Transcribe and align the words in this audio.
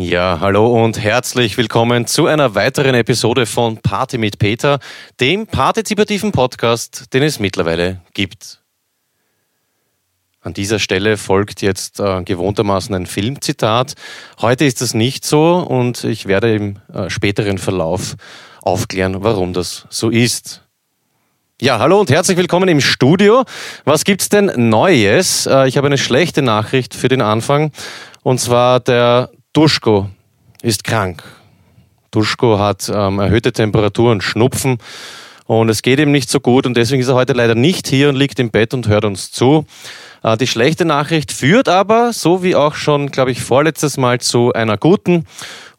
Ja, 0.00 0.38
hallo 0.40 0.82
und 0.82 0.98
herzlich 0.98 1.58
willkommen 1.58 2.06
zu 2.06 2.24
einer 2.24 2.54
weiteren 2.54 2.94
Episode 2.94 3.44
von 3.44 3.76
Party 3.76 4.16
mit 4.16 4.38
Peter, 4.38 4.78
dem 5.20 5.46
partizipativen 5.46 6.32
Podcast, 6.32 7.12
den 7.12 7.22
es 7.22 7.38
mittlerweile 7.38 8.00
gibt. 8.14 8.62
An 10.40 10.54
dieser 10.54 10.78
Stelle 10.78 11.18
folgt 11.18 11.60
jetzt 11.60 12.00
äh, 12.00 12.22
gewohntermaßen 12.22 12.94
ein 12.94 13.04
Filmzitat. 13.04 13.92
Heute 14.40 14.64
ist 14.64 14.80
das 14.80 14.94
nicht 14.94 15.26
so 15.26 15.56
und 15.58 16.02
ich 16.04 16.24
werde 16.24 16.54
im 16.54 16.78
äh, 16.94 17.10
späteren 17.10 17.58
Verlauf 17.58 18.16
aufklären, 18.62 19.22
warum 19.22 19.52
das 19.52 19.84
so 19.90 20.08
ist. 20.08 20.62
Ja, 21.60 21.78
hallo 21.78 22.00
und 22.00 22.10
herzlich 22.10 22.38
willkommen 22.38 22.70
im 22.70 22.80
Studio. 22.80 23.44
Was 23.84 24.04
gibt's 24.04 24.30
denn 24.30 24.50
Neues? 24.70 25.44
Äh, 25.44 25.68
ich 25.68 25.76
habe 25.76 25.88
eine 25.88 25.98
schlechte 25.98 26.40
Nachricht 26.40 26.94
für 26.94 27.08
den 27.08 27.20
Anfang. 27.20 27.70
Und 28.22 28.38
zwar 28.38 28.80
der 28.80 29.30
Duschko 29.52 30.08
ist 30.62 30.84
krank. 30.84 31.24
Duschko 32.12 32.60
hat 32.60 32.88
ähm, 32.94 33.18
erhöhte 33.18 33.52
Temperaturen, 33.52 34.20
Schnupfen 34.20 34.78
und 35.46 35.68
es 35.68 35.82
geht 35.82 35.98
ihm 35.98 36.12
nicht 36.12 36.30
so 36.30 36.38
gut 36.38 36.66
und 36.66 36.76
deswegen 36.76 37.02
ist 37.02 37.08
er 37.08 37.16
heute 37.16 37.32
leider 37.32 37.56
nicht 37.56 37.88
hier 37.88 38.10
und 38.10 38.14
liegt 38.14 38.38
im 38.38 38.52
Bett 38.52 38.74
und 38.74 38.86
hört 38.86 39.04
uns 39.04 39.32
zu. 39.32 39.66
Äh, 40.22 40.36
die 40.36 40.46
schlechte 40.46 40.84
Nachricht 40.84 41.32
führt 41.32 41.68
aber, 41.68 42.12
so 42.12 42.44
wie 42.44 42.54
auch 42.54 42.76
schon, 42.76 43.10
glaube 43.10 43.32
ich, 43.32 43.40
vorletztes 43.42 43.96
Mal 43.96 44.20
zu 44.20 44.52
einer 44.52 44.76
guten. 44.76 45.24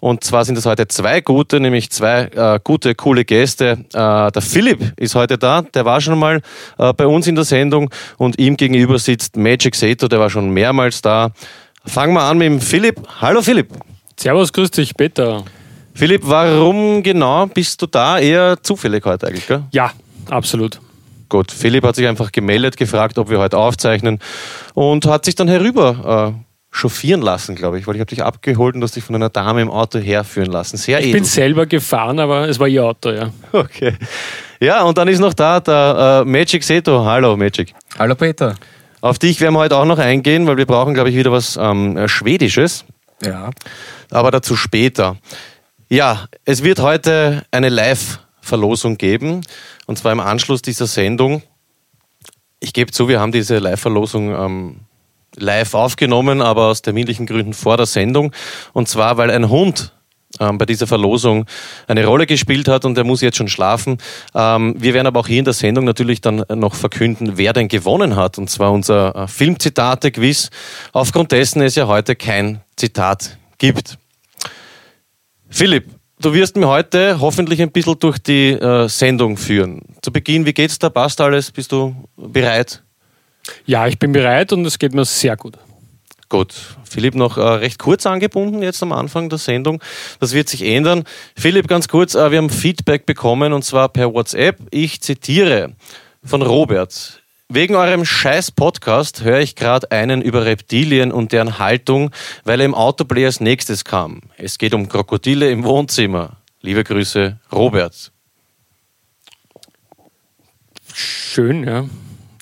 Und 0.02 0.26
zwar 0.26 0.44
sind 0.44 0.58
es 0.58 0.66
heute 0.66 0.90
zwei 0.90 1.22
gute, 1.22 1.62
nämlich 1.62 1.92
zwei 1.92 2.24
äh, 2.24 2.60
gute, 2.62 2.94
coole 2.94 3.24
Gäste. 3.24 3.86
Äh, 3.94 4.32
der 4.34 4.42
Philipp 4.42 5.00
ist 5.00 5.16
heute 5.16 5.38
da, 5.38 5.62
der 5.62 5.86
war 5.86 6.02
schon 6.02 6.20
mal 6.20 6.42
äh, 6.78 6.92
bei 6.92 7.08
uns 7.08 7.26
in 7.26 7.36
der 7.36 7.46
Sendung 7.46 7.90
und 8.18 8.38
ihm 8.38 8.58
gegenüber 8.58 9.00
sitzt 9.00 9.38
Magic 9.38 9.76
Seto, 9.76 10.10
der 10.10 10.20
war 10.20 10.30
schon 10.30 10.50
mehrmals 10.50 11.02
da. 11.02 11.32
Fangen 11.86 12.14
wir 12.14 12.22
an 12.22 12.38
mit 12.38 12.48
dem 12.48 12.62
Philipp. 12.62 13.02
Hallo 13.20 13.42
Philipp. 13.42 13.70
Servus, 14.20 14.54
grüß 14.54 14.72
dich, 14.72 14.96
Peter. 14.96 15.44
Philipp, 15.94 16.22
warum 16.26 17.02
genau 17.04 17.48
bist 17.48 17.82
du 17.82 17.88
da? 17.88 18.20
Eher 18.20 18.62
zufällig 18.62 19.04
heute 19.06 19.28
eigentlich, 19.28 19.48
gell? 19.48 19.64
Ja, 19.72 19.92
absolut. 20.30 20.80
Gut, 21.28 21.52
Philipp 21.52 21.84
hat 21.84 21.96
sich 21.96 22.08
einfach 22.08 22.32
gemeldet, 22.32 22.78
gefragt, 22.78 23.18
ob 23.18 23.30
wir 23.30 23.40
heute 23.40 23.58
aufzeichnen 23.58 24.20
und 24.74 25.06
hat 25.06 25.26
sich 25.26 25.36
dann 25.36 25.48
herüber 25.48 26.36
äh, 26.36 26.76
chauffieren 26.76 27.22
lassen, 27.22 27.56
glaube 27.56 27.80
ich, 27.80 27.88
weil 27.88 27.96
ich 27.96 28.00
habe 28.02 28.10
dich 28.10 28.24
abgeholt 28.24 28.76
und 28.76 28.84
hast 28.84 28.96
dich 28.96 29.04
von 29.04 29.16
einer 29.16 29.30
Dame 29.30 29.62
im 29.62 29.70
Auto 29.70 30.00
herführen 30.00 30.52
lassen. 30.52 30.78
Sehr 30.78 31.00
ich 31.00 31.08
edel. 31.08 31.20
bin 31.20 31.24
selber 31.24 31.66
gefahren, 31.66 32.20
aber 32.20 32.48
es 32.48 32.60
war 32.60 32.68
ihr 32.68 32.86
Auto, 32.86 33.12
ja. 33.12 33.32
Okay. 33.52 33.96
Ja, 34.60 34.84
und 34.84 34.98
dann 34.98 35.08
ist 35.08 35.20
noch 35.20 35.34
da 35.34 35.60
der 35.60 36.24
äh, 36.24 36.30
Magic 36.30 36.64
Seto. 36.64 37.04
Hallo 37.04 37.36
Magic. 37.36 37.74
Hallo 37.98 38.14
Peter. 38.14 38.56
Auf 39.02 39.18
dich 39.18 39.42
werden 39.42 39.56
wir 39.56 39.60
heute 39.60 39.78
auch 39.78 39.86
noch 39.86 39.98
eingehen, 39.98 40.46
weil 40.46 40.58
wir 40.58 40.68
brauchen, 40.68 40.94
glaube 40.94 41.10
ich, 41.10 41.16
wieder 41.16 41.32
was 41.32 41.58
ähm, 41.58 41.98
äh, 41.98 42.08
Schwedisches. 42.08 42.86
Ja. 43.24 43.50
Aber 44.12 44.32
dazu 44.32 44.56
später. 44.56 45.18
Ja, 45.90 46.28
es 46.46 46.64
wird 46.64 46.80
heute 46.80 47.44
eine 47.52 47.70
Live-Verlosung 47.70 48.98
geben. 48.98 49.42
Und 49.88 49.98
zwar 49.98 50.12
im 50.12 50.20
Anschluss 50.20 50.62
dieser 50.62 50.88
Sendung. 50.88 51.42
Ich 52.60 52.74
gebe 52.74 52.92
zu, 52.92 53.08
wir 53.08 53.20
haben 53.20 53.32
diese 53.32 53.58
Live-Verlosung 53.58 54.36
ähm, 54.36 54.80
live 55.36 55.74
aufgenommen, 55.74 56.42
aber 56.42 56.68
aus 56.68 56.84
terminlichen 56.84 57.26
Gründen 57.26 57.54
vor 57.54 57.78
der 57.78 57.88
Sendung. 57.88 58.32
Und 58.74 58.88
zwar, 58.88 59.18
weil 59.18 59.32
ein 59.32 59.50
Hund 59.50 59.94
bei 60.38 60.66
dieser 60.66 60.88
Verlosung 60.88 61.46
eine 61.88 62.06
Rolle 62.06 62.26
gespielt 62.26 62.68
hat 62.68 62.86
und 62.86 62.98
er 62.98 63.04
muss 63.04 63.22
jetzt 63.22 63.38
schon 63.38 63.48
schlafen. 63.48 63.98
Ähm, 64.34 64.76
wir 64.78 64.94
werden 64.94 65.08
aber 65.08 65.20
auch 65.20 65.28
hier 65.28 65.40
in 65.40 65.46
der 65.46 65.54
Sendung 65.54 65.86
natürlich 65.86 66.22
dann 66.22 66.44
noch 66.56 66.74
verkünden, 66.74 67.34
wer 67.38 67.54
denn 67.54 67.68
gewonnen 67.68 68.16
hat. 68.16 68.38
Und 68.38 68.50
zwar 68.50 68.72
unser 68.72 69.16
äh, 69.16 69.28
Filmzitate-Quiz, 69.28 70.50
aufgrund 70.94 71.32
dessen 71.32 71.62
es 71.62 71.76
ja 71.76 71.88
heute 71.88 72.16
kein 72.16 72.62
Zitat 72.76 73.38
gibt. 73.58 73.98
Philipp, 75.50 75.90
du 76.20 76.34
wirst 76.34 76.56
mir 76.56 76.68
heute 76.68 77.20
hoffentlich 77.20 77.62
ein 77.62 77.72
bisschen 77.72 78.00
durch 78.00 78.18
die 78.18 78.52
äh, 78.52 78.88
Sendung 78.88 79.38
führen. 79.38 79.82
Zu 80.02 80.12
Beginn, 80.12 80.46
wie 80.46 80.54
geht's 80.54 80.80
da? 80.80 80.90
Passt 80.90 81.20
alles? 81.20 81.52
Bist 81.52 81.72
du 81.72 81.96
bereit? 82.16 82.82
Ja, 83.66 83.88
ich 83.88 84.00
bin 84.00 84.12
bereit 84.12 84.54
und 84.54 84.66
es 84.66 84.80
geht 84.80 84.94
mir 84.94 85.06
sehr 85.06 85.36
gut. 85.36 85.58
Gut, 86.32 86.54
Philipp 86.86 87.14
noch 87.14 87.38
äh, 87.38 87.42
recht 87.42 87.78
kurz 87.78 88.06
angebunden 88.06 88.64
jetzt 88.64 88.82
am 88.82 88.94
Anfang 88.94 89.28
der 89.28 89.38
Sendung. 89.38 89.84
Das 90.22 90.32
wird 90.32 90.48
sich 90.48 90.64
ändern. 90.64 91.04
Philipp, 91.36 91.68
ganz 91.68 91.90
kurz, 91.90 92.16
äh, 92.16 92.32
wir 92.32 92.38
haben 92.38 92.50
Feedback 92.50 93.06
bekommen 93.06 93.52
und 93.52 93.66
zwar 93.66 93.90
per 93.90 94.14
WhatsApp. 94.14 94.58
Ich 94.72 95.02
zitiere 95.02 95.74
von 96.24 96.42
Robert. 96.42 97.22
Wegen 97.50 97.76
eurem 97.76 98.06
scheiß 98.06 98.52
Podcast 98.52 99.26
höre 99.26 99.42
ich 99.42 99.58
gerade 99.58 99.92
einen 99.92 100.22
über 100.22 100.46
Reptilien 100.46 101.12
und 101.12 101.34
deren 101.34 101.60
Haltung, 101.60 102.12
weil 102.46 102.62
er 102.62 102.66
im 102.66 102.76
Autoplay 102.76 103.26
als 103.26 103.42
nächstes 103.42 103.84
kam. 103.84 104.22
Es 104.38 104.58
geht 104.58 104.74
um 104.74 104.88
Krokodile 104.88 105.52
im 105.52 105.66
Wohnzimmer. 105.66 106.38
Liebe 106.62 106.86
Grüße, 106.86 107.40
Robert. 107.52 108.14
Schön, 110.94 111.66
ja. 111.66 111.90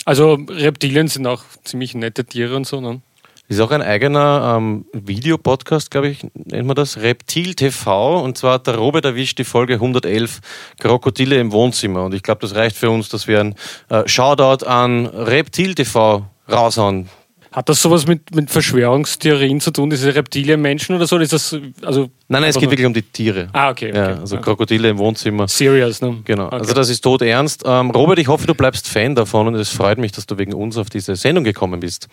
Also 0.04 0.34
Reptilien 0.48 1.08
sind 1.08 1.26
auch 1.26 1.42
ziemlich 1.64 1.96
nette 1.96 2.24
Tiere 2.24 2.54
und 2.54 2.68
so, 2.68 2.80
ne? 2.80 3.02
Ist 3.50 3.58
auch 3.58 3.72
ein 3.72 3.82
eigener 3.82 4.54
ähm, 4.56 4.84
Videopodcast, 4.92 5.90
glaube 5.90 6.06
ich, 6.06 6.24
nennt 6.34 6.68
man 6.68 6.76
das, 6.76 6.98
Reptil 6.98 7.54
TV. 7.56 8.22
Und 8.22 8.38
zwar 8.38 8.54
hat 8.54 8.68
der 8.68 8.76
Robert 8.76 9.04
erwischt 9.04 9.40
die 9.40 9.44
Folge 9.44 9.74
111 9.74 10.38
Krokodile 10.78 11.40
im 11.40 11.50
Wohnzimmer. 11.50 12.04
Und 12.04 12.14
ich 12.14 12.22
glaube, 12.22 12.42
das 12.42 12.54
reicht 12.54 12.76
für 12.76 12.90
uns, 12.90 13.08
dass 13.08 13.26
wir 13.26 13.40
ein 13.40 13.56
äh, 13.88 14.06
Shoutout 14.06 14.64
an 14.64 15.06
Reptil 15.06 15.74
TV 15.74 16.26
raushauen. 16.48 17.08
Hat 17.52 17.68
das 17.68 17.82
sowas 17.82 18.06
mit, 18.06 18.32
mit 18.34 18.48
Verschwörungstheorien 18.48 19.60
zu 19.60 19.72
tun, 19.72 19.90
diese 19.90 20.14
Reptilienmenschen 20.14 20.94
oder 20.94 21.06
so? 21.06 21.18
Ist 21.18 21.32
das, 21.32 21.56
also 21.82 22.10
Nein, 22.28 22.42
nein, 22.42 22.50
es 22.50 22.58
geht 22.58 22.70
wirklich 22.70 22.86
um 22.86 22.94
die 22.94 23.02
Tiere. 23.02 23.48
Ah, 23.52 23.70
okay. 23.70 23.90
okay. 23.90 23.98
Ja, 23.98 24.20
also 24.20 24.36
Krokodile 24.38 24.90
im 24.90 24.98
Wohnzimmer. 24.98 25.48
Serious, 25.48 26.00
ne? 26.00 26.18
Genau. 26.24 26.46
Okay. 26.46 26.56
Also 26.56 26.74
das 26.74 26.88
ist 26.88 27.00
tot 27.00 27.22
ernst. 27.22 27.64
Ähm, 27.66 27.90
Robert, 27.90 28.20
ich 28.20 28.28
hoffe, 28.28 28.46
du 28.46 28.54
bleibst 28.54 28.86
Fan 28.86 29.16
davon 29.16 29.48
und 29.48 29.56
es 29.56 29.70
freut 29.70 29.98
mich, 29.98 30.12
dass 30.12 30.26
du 30.26 30.38
wegen 30.38 30.54
uns 30.54 30.76
auf 30.76 30.90
diese 30.90 31.16
Sendung 31.16 31.42
gekommen 31.42 31.80
bist. 31.80 32.06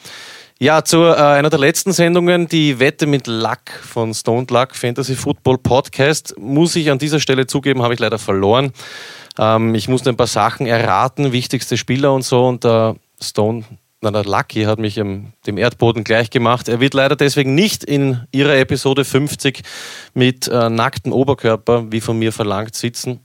Ja, 0.60 0.84
zu 0.84 1.04
äh, 1.04 1.14
einer 1.14 1.52
der 1.52 1.60
letzten 1.60 1.94
Sendungen, 1.94 2.48
die 2.48 2.80
Wette 2.80 3.06
mit 3.06 3.28
Luck 3.28 3.70
von 3.84 4.16
Stone 4.16 4.48
Luck 4.50 4.76
Fantasy 4.76 5.16
Football 5.16 5.60
Podcast, 5.60 6.34
muss 6.40 6.76
ich 6.76 6.90
an 6.90 6.98
dieser 6.98 7.20
Stelle 7.20 7.46
zugeben, 7.46 7.84
habe 7.84 7.94
ich 7.94 8.00
leider 8.00 8.18
verloren. 8.18 8.72
Ähm, 9.38 9.76
ich 9.76 9.88
musste 9.88 10.10
ein 10.10 10.18
paar 10.18 10.26
Sachen 10.26 10.66
erraten, 10.66 11.32
wichtigste 11.32 11.78
Spieler 11.78 12.12
und 12.12 12.24
so 12.24 12.48
und 12.48 12.64
der 12.64 12.96
Stone, 13.22 13.66
na, 14.02 14.12
der 14.12 14.26
Lucky 14.26 14.64
hat 14.64 14.80
mich 14.80 14.98
im, 14.98 15.34
dem 15.48 15.58
Erdboden 15.58 16.04
gleich 16.04 16.30
gemacht. 16.30 16.68
Er 16.70 16.80
wird 16.80 16.94
leider 16.94 17.16
deswegen 17.16 17.56
nicht 17.56 17.84
in 17.84 18.22
ihrer 18.32 18.56
Episode 18.56 19.04
50 19.04 19.64
mit 20.14 20.48
äh, 20.48 20.70
nacktem 20.70 21.12
Oberkörper, 21.12 21.92
wie 21.92 22.02
von 22.02 22.20
mir 22.20 22.32
verlangt, 22.32 22.76
sitzen, 22.76 23.20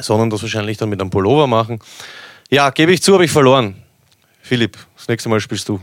sondern 0.00 0.30
das 0.30 0.42
wahrscheinlich 0.42 0.78
dann 0.78 0.88
mit 0.88 1.00
einem 1.00 1.10
Pullover 1.10 1.46
machen. 1.46 1.80
Ja, 2.50 2.70
gebe 2.70 2.92
ich 2.92 3.02
zu, 3.02 3.12
habe 3.12 3.24
ich 3.24 3.30
verloren. 3.30 3.82
Philipp, 4.40 4.78
das 4.96 5.08
nächste 5.08 5.28
Mal 5.28 5.40
spielst 5.40 5.68
du. 5.68 5.80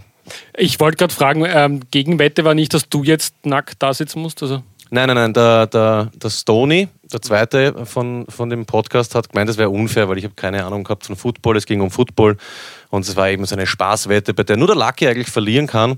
Ich 0.57 0.79
wollte 0.79 0.97
gerade 0.97 1.13
fragen, 1.13 1.45
ähm, 1.47 1.81
Gegenwette 1.91 2.43
war 2.45 2.55
nicht, 2.55 2.73
dass 2.73 2.89
du 2.89 3.03
jetzt 3.03 3.45
nackt 3.45 3.75
da 3.83 3.93
sitzen 3.93 4.21
musst? 4.21 4.41
Also? 4.41 4.63
Nein, 4.91 5.07
nein, 5.07 5.15
nein, 5.15 5.33
der, 5.33 5.67
der, 5.67 6.11
der 6.13 6.29
Stony, 6.29 6.87
der 7.11 7.21
zweite 7.21 7.85
von, 7.85 8.25
von 8.29 8.49
dem 8.49 8.65
Podcast, 8.65 9.15
hat 9.15 9.29
gemeint, 9.29 9.49
das 9.49 9.57
wäre 9.57 9.69
unfair, 9.69 10.07
weil 10.07 10.17
ich 10.19 10.23
habe 10.23 10.35
keine 10.35 10.63
Ahnung 10.63 10.83
gehabt 10.83 11.05
von 11.05 11.15
Football, 11.15 11.57
es 11.57 11.65
ging 11.65 11.81
um 11.81 11.89
Football 11.89 12.37
und 12.91 13.05
es 13.05 13.15
war 13.15 13.29
eben 13.29 13.45
so 13.45 13.55
eine 13.55 13.65
Spaßwette, 13.65 14.33
bei 14.33 14.43
der 14.43 14.57
nur 14.57 14.67
der 14.67 14.75
Lucky 14.75 15.07
eigentlich 15.07 15.29
verlieren 15.29 15.67
kann. 15.67 15.97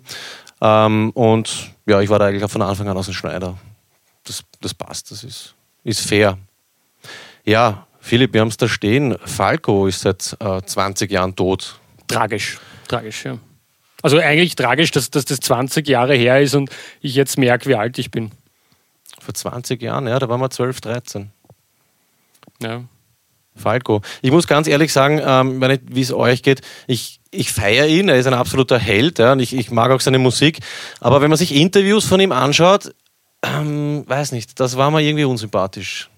Ähm, 0.61 1.11
und 1.11 1.71
ja, 1.85 2.01
ich 2.01 2.09
war 2.09 2.19
da 2.19 2.25
eigentlich 2.25 2.49
von 2.49 2.61
Anfang 2.61 2.87
an 2.87 2.97
aus 2.97 3.05
dem 3.05 3.13
Schneider. 3.13 3.57
Das, 4.23 4.43
das 4.61 4.73
passt, 4.73 5.11
das 5.11 5.23
ist, 5.23 5.53
ist 5.83 6.01
fair. 6.01 6.37
Ja, 7.43 7.87
Philipp, 7.99 8.33
wir 8.33 8.41
haben 8.41 8.47
es 8.47 8.57
da 8.57 8.67
stehen. 8.67 9.17
Falco 9.25 9.87
ist 9.87 10.01
seit 10.01 10.35
äh, 10.39 10.61
20 10.61 11.11
Jahren 11.11 11.35
tot. 11.35 11.79
Tragisch, 12.07 12.57
tragisch, 12.87 13.25
ja. 13.25 13.37
Also 14.01 14.17
eigentlich 14.19 14.55
tragisch, 14.55 14.91
dass, 14.91 15.09
dass 15.09 15.25
das 15.25 15.39
20 15.39 15.87
Jahre 15.87 16.15
her 16.15 16.39
ist 16.39 16.55
und 16.55 16.69
ich 17.01 17.15
jetzt 17.15 17.37
merke, 17.37 17.67
wie 17.67 17.75
alt 17.75 17.97
ich 17.97 18.11
bin. 18.11 18.31
Vor 19.27 19.33
20 19.33 19.81
Jahren, 19.81 20.07
ja, 20.07 20.19
da 20.19 20.29
waren 20.29 20.39
wir 20.39 20.49
12, 20.49 20.79
13. 20.79 21.31
Ja. 22.61 22.85
Falco. 23.57 24.01
Ich 24.21 24.31
muss 24.31 24.47
ganz 24.47 24.69
ehrlich 24.69 24.93
sagen, 24.93 25.19
ähm, 25.21 25.61
wie 25.83 25.99
es 25.99 26.13
euch 26.13 26.43
geht, 26.43 26.61
ich, 26.87 27.19
ich 27.29 27.51
feiere 27.51 27.87
ihn, 27.87 28.07
er 28.07 28.15
ist 28.15 28.25
ein 28.25 28.33
absoluter 28.33 28.79
Held 28.79 29.19
ja, 29.19 29.33
und 29.33 29.41
ich, 29.41 29.53
ich 29.53 29.69
mag 29.69 29.91
auch 29.91 29.99
seine 29.99 30.17
Musik. 30.17 30.59
Aber 31.01 31.19
wenn 31.19 31.29
man 31.29 31.37
sich 31.37 31.53
Interviews 31.53 32.05
von 32.05 32.21
ihm 32.21 32.31
anschaut, 32.31 32.95
ähm, 33.43 34.05
weiß 34.07 34.31
nicht, 34.31 34.61
das 34.61 34.77
war 34.77 34.91
mir 34.91 35.01
irgendwie 35.01 35.25
unsympathisch. 35.25 36.09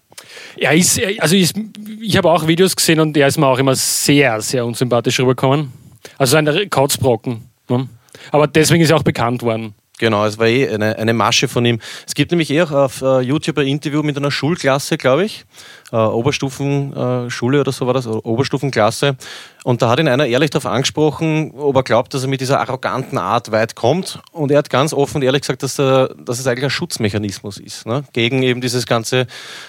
Er 0.55 0.75
ist, 0.75 1.01
also 1.17 1.35
ich, 1.35 1.51
ich 1.99 2.15
habe 2.15 2.29
auch 2.29 2.45
Videos 2.45 2.75
gesehen 2.75 2.99
und 2.99 3.17
er 3.17 3.25
ist 3.25 3.39
mir 3.39 3.47
auch 3.47 3.57
immer 3.57 3.73
sehr, 3.73 4.39
sehr 4.41 4.67
unsympathisch 4.67 5.19
rübergekommen. 5.19 5.73
Also 6.19 6.37
ein 6.37 6.69
Kauzbrocken. 6.69 7.49
Ne? 7.69 7.89
Aber 8.29 8.45
deswegen 8.45 8.83
ist 8.83 8.91
er 8.91 8.97
auch 8.97 9.03
bekannt 9.03 9.41
worden. 9.41 9.73
Genau, 9.99 10.25
es 10.25 10.37
war 10.37 10.47
eh 10.47 10.67
eine, 10.69 10.97
eine 10.97 11.13
Masche 11.13 11.49
von 11.49 11.65
ihm. 11.65 11.79
Es 12.07 12.15
gibt 12.15 12.31
nämlich 12.31 12.49
eh 12.51 12.61
auch 12.61 12.71
auf 12.71 13.01
uh, 13.01 13.19
YouTube 13.19 13.57
ein 13.57 13.67
Interview 13.67 14.01
mit 14.01 14.15
einer 14.17 14.31
Schulklasse, 14.31 14.97
glaube 14.97 15.25
ich. 15.25 15.45
Uh, 15.91 15.97
Oberstufenschule 15.97 17.57
uh, 17.57 17.61
oder 17.61 17.71
so 17.73 17.85
war 17.85 17.93
das, 17.93 18.07
Oberstufenklasse. 18.07 19.17
Und 19.65 19.81
da 19.81 19.89
hat 19.89 19.99
ihn 19.99 20.07
einer 20.07 20.25
ehrlich 20.25 20.51
darauf 20.51 20.67
angesprochen, 20.67 21.51
ob 21.51 21.75
er 21.75 21.83
glaubt, 21.83 22.13
dass 22.13 22.23
er 22.23 22.29
mit 22.29 22.39
dieser 22.39 22.61
arroganten 22.61 23.17
Art 23.17 23.51
weit 23.51 23.75
kommt. 23.75 24.21
Und 24.31 24.51
er 24.51 24.59
hat 24.59 24.69
ganz 24.69 24.93
offen 24.93 25.17
und 25.17 25.23
ehrlich 25.23 25.41
gesagt, 25.41 25.63
dass, 25.63 25.77
er, 25.77 26.15
dass 26.15 26.39
es 26.39 26.47
eigentlich 26.47 26.63
ein 26.63 26.69
Schutzmechanismus 26.69 27.57
ist, 27.57 27.85
ne? 27.85 28.05
gegen 28.13 28.41
eben 28.41 28.61
dieses 28.61 28.85
ganze 28.85 29.27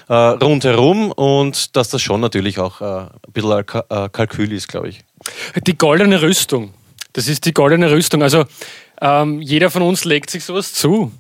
rundherum 0.09 1.11
und 1.11 1.75
dass 1.75 1.89
das 1.89 2.03
schon 2.03 2.21
natürlich 2.21 2.59
auch 2.61 2.81
ein 2.81 3.09
bisschen 3.33 3.53
ein 3.53 4.13
Kalkül 4.13 4.53
ist, 4.53 4.69
glaube 4.69 4.91
ich. 4.91 5.01
Die 5.67 5.77
goldene 5.77 6.23
Rüstung. 6.23 6.73
Das 7.13 7.29
ist 7.29 7.45
die 7.47 7.53
goldene 7.53 7.91
Rüstung. 7.91 8.23
Also 8.23 8.45
ähm, 9.01 9.41
jeder 9.41 9.71
von 9.71 9.83
uns 9.83 10.05
legt 10.05 10.31
sich 10.31 10.45
sowas 10.45 10.73
zu. 10.73 11.13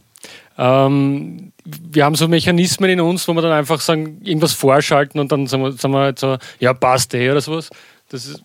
Ähm, 0.58 1.52
wir 1.64 2.04
haben 2.04 2.14
so 2.14 2.28
Mechanismen 2.28 2.90
in 2.90 3.00
uns, 3.00 3.26
wo 3.26 3.32
wir 3.32 3.42
dann 3.42 3.52
einfach 3.52 3.81
sagen, 3.81 4.20
irgendwas 4.22 4.52
vorschalten 4.52 5.19
und 5.19 5.32
dann 5.32 5.46
sagen 5.46 5.62
wir, 5.62 5.72
sagen 5.72 5.94
wir 5.94 6.14
so, 6.16 6.37
ja, 6.58 6.75
passt 6.75 7.14
eh 7.14 7.31
oder 7.31 7.40
sowas. 7.40 7.70
Das 8.08 8.26
ist 8.26 8.42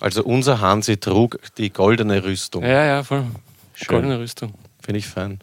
also 0.00 0.22
unser 0.22 0.60
Hansi 0.60 0.98
trug 0.98 1.38
die 1.56 1.72
goldene 1.72 2.24
Rüstung. 2.24 2.62
Ja, 2.62 2.84
ja, 2.84 3.02
voll. 3.02 3.24
Schön. 3.72 3.88
Goldene 3.88 4.18
Rüstung. 4.18 4.52
Finde 4.82 4.98
ich 4.98 5.06
fein. 5.06 5.38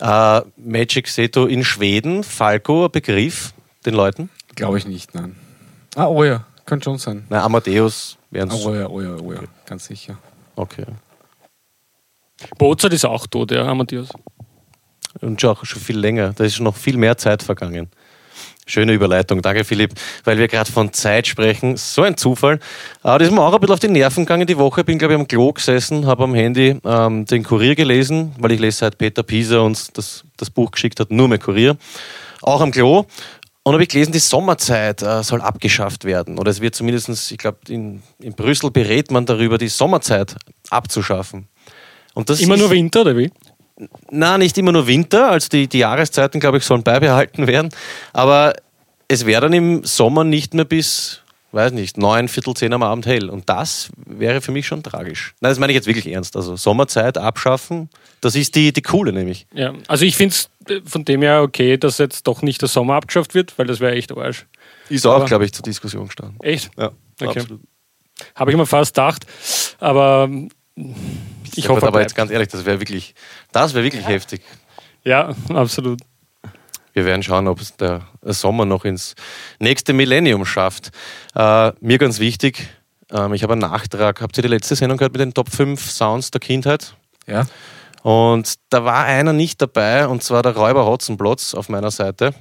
Äh, 0.00 0.42
Magic 0.56 1.08
Seto 1.08 1.46
in 1.46 1.64
Schweden, 1.64 2.22
Falco, 2.22 2.88
Begriff 2.88 3.54
den 3.84 3.94
Leuten? 3.94 4.30
Glaube 4.54 4.78
ich 4.78 4.86
nicht, 4.86 5.14
nein. 5.16 5.34
Ah, 5.96 6.06
oh 6.06 6.22
ja, 6.22 6.44
könnte 6.64 6.84
schon 6.84 6.98
sein. 6.98 7.24
Na, 7.28 7.42
Amadeus 7.42 8.16
wären 8.34 8.50
es. 8.50 8.66
Oh 8.66 8.74
ja, 8.74 8.86
oh 8.88 9.00
ja, 9.00 9.16
oh 9.16 9.32
ja, 9.32 9.40
ganz 9.64 9.86
sicher. 9.86 10.18
Okay. 10.56 10.84
Mozart 12.58 12.92
ist 12.92 13.06
auch 13.06 13.26
tot, 13.26 13.50
ja, 13.50 13.64
Amadeus. 13.64 14.08
Und 15.20 15.40
schon, 15.40 15.56
schon 15.62 15.80
viel 15.80 15.98
länger. 15.98 16.32
Da 16.34 16.44
ist 16.44 16.56
schon 16.56 16.64
noch 16.64 16.76
viel 16.76 16.96
mehr 16.96 17.16
Zeit 17.16 17.42
vergangen. 17.42 17.88
Schöne 18.66 18.94
Überleitung, 18.94 19.42
danke 19.42 19.62
Philipp, 19.62 19.92
weil 20.24 20.38
wir 20.38 20.48
gerade 20.48 20.72
von 20.72 20.92
Zeit 20.92 21.26
sprechen. 21.26 21.76
So 21.76 22.02
ein 22.02 22.16
Zufall. 22.16 22.58
Aber 23.02 23.18
das 23.18 23.28
ist 23.28 23.34
mir 23.34 23.42
auch 23.42 23.52
ein 23.52 23.60
bisschen 23.60 23.74
auf 23.74 23.80
die 23.80 23.88
Nerven 23.88 24.24
gegangen 24.24 24.46
die 24.46 24.56
Woche. 24.56 24.84
Bin, 24.84 24.98
glaube 24.98 25.14
ich, 25.14 25.20
am 25.20 25.28
Klo 25.28 25.52
gesessen, 25.52 26.06
habe 26.06 26.24
am 26.24 26.34
Handy 26.34 26.80
ähm, 26.82 27.26
den 27.26 27.44
Kurier 27.44 27.74
gelesen, 27.74 28.34
weil 28.38 28.52
ich 28.52 28.60
lese 28.60 28.78
seit 28.78 28.96
Peter 28.96 29.22
Pieser 29.22 29.62
uns 29.62 29.92
das, 29.92 30.24
das 30.38 30.48
Buch 30.48 30.70
geschickt 30.70 30.98
hat, 30.98 31.10
nur 31.10 31.28
mehr 31.28 31.38
Kurier. 31.38 31.76
Auch 32.40 32.62
am 32.62 32.70
Klo. 32.70 33.04
Und 33.66 33.72
habe 33.72 33.82
ich 33.82 33.88
gelesen, 33.88 34.12
die 34.12 34.18
Sommerzeit 34.18 35.02
äh, 35.02 35.22
soll 35.22 35.40
abgeschafft 35.40 36.04
werden. 36.04 36.38
Oder 36.38 36.50
es 36.50 36.60
wird 36.60 36.74
zumindest, 36.74 37.32
ich 37.32 37.38
glaube, 37.38 37.58
in, 37.68 38.02
in 38.20 38.34
Brüssel 38.34 38.70
berät 38.70 39.10
man 39.10 39.24
darüber, 39.24 39.56
die 39.56 39.68
Sommerzeit 39.68 40.36
abzuschaffen. 40.68 41.48
Und 42.12 42.28
das 42.28 42.40
immer 42.40 42.58
nur 42.58 42.70
Winter 42.70 43.00
oder 43.00 43.16
wie? 43.16 43.32
Na, 44.10 44.36
nicht 44.36 44.58
immer 44.58 44.70
nur 44.70 44.86
Winter. 44.86 45.30
Also 45.30 45.48
die, 45.48 45.66
die 45.66 45.78
Jahreszeiten, 45.78 46.40
glaube 46.40 46.58
ich, 46.58 46.64
sollen 46.64 46.82
beibehalten 46.82 47.46
werden. 47.46 47.70
Aber 48.12 48.52
es 49.08 49.24
wäre 49.24 49.40
dann 49.40 49.54
im 49.54 49.82
Sommer 49.84 50.24
nicht 50.24 50.52
mehr 50.52 50.66
bis, 50.66 51.22
weiß 51.54 51.72
nicht, 51.72 51.96
neun, 51.96 52.28
Viertel 52.28 52.54
zehn 52.54 52.72
am 52.72 52.82
Abend 52.82 53.06
hell. 53.06 53.30
Und 53.30 53.48
das 53.48 53.90
wäre 53.96 54.40
für 54.40 54.52
mich 54.52 54.66
schon 54.66 54.82
tragisch. 54.82 55.34
Nein, 55.40 55.50
das 55.50 55.58
meine 55.58 55.72
ich 55.72 55.76
jetzt 55.76 55.86
wirklich 55.86 56.12
ernst. 56.12 56.36
Also 56.36 56.56
Sommerzeit 56.56 57.16
abschaffen, 57.16 57.88
das 58.20 58.34
ist 58.34 58.54
die, 58.54 58.72
die 58.72 58.82
coole 58.82 59.12
nämlich. 59.12 59.46
Ja, 59.52 59.72
also 59.88 60.04
ich 60.04 60.16
finde 60.16 60.34
es 60.34 60.50
äh, 60.68 60.80
von 60.84 61.04
dem 61.04 61.22
her 61.22 61.42
okay, 61.42 61.76
dass 61.76 61.98
jetzt 61.98 62.26
doch 62.26 62.42
nicht 62.42 62.60
der 62.60 62.68
Sommer 62.68 62.94
abgeschafft 62.94 63.34
wird, 63.34 63.58
weil 63.58 63.66
das 63.66 63.80
wäre 63.80 63.94
echt 63.94 64.12
Arsch. 64.16 64.46
Ist 64.88 65.06
auch, 65.06 65.24
glaube 65.26 65.44
ich, 65.44 65.52
zur 65.52 65.62
Diskussion 65.62 66.06
gestanden. 66.06 66.36
Echt? 66.40 66.70
Ja, 66.76 66.92
okay. 67.20 67.40
absolut. 67.40 67.60
Habe 68.34 68.50
ich 68.50 68.56
mir 68.56 68.66
fast 68.66 68.94
gedacht. 68.94 69.26
Aber 69.78 70.28
ich 71.56 71.68
hoffe, 71.68 71.86
aber 71.86 72.00
jetzt 72.00 72.14
ganz 72.14 72.30
ehrlich, 72.30 72.48
das 72.48 72.64
wäre 72.64 72.80
wirklich, 72.80 73.14
das 73.52 73.74
wäre 73.74 73.84
wirklich 73.84 74.02
ja. 74.02 74.08
heftig. 74.08 74.42
Ja, 75.04 75.34
absolut. 75.48 76.00
Wir 76.94 77.04
werden 77.04 77.22
schauen, 77.22 77.48
ob 77.48 77.60
es 77.60 77.76
der 77.76 78.02
Sommer 78.22 78.64
noch 78.64 78.84
ins 78.84 79.14
nächste 79.58 79.92
Millennium 79.92 80.46
schafft. 80.46 80.90
Äh, 81.34 81.72
mir 81.80 81.98
ganz 81.98 82.20
wichtig, 82.20 82.68
äh, 83.10 83.34
ich 83.34 83.42
habe 83.42 83.54
einen 83.54 83.62
Nachtrag. 83.62 84.20
Habt 84.20 84.38
ihr 84.38 84.42
die 84.42 84.48
letzte 84.48 84.76
Sendung 84.76 84.96
gehört 84.96 85.12
mit 85.12 85.20
den 85.20 85.34
Top 85.34 85.50
5 85.50 85.90
Sounds 85.90 86.30
der 86.30 86.40
Kindheit? 86.40 86.94
Ja. 87.26 87.46
Und 88.02 88.54
da 88.70 88.84
war 88.84 89.04
einer 89.04 89.32
nicht 89.32 89.60
dabei, 89.60 90.06
und 90.06 90.22
zwar 90.22 90.42
der 90.42 90.56
Räuber 90.56 90.86
Hotzenplotz 90.86 91.54
auf 91.54 91.68
meiner 91.68 91.90
Seite. 91.90 92.32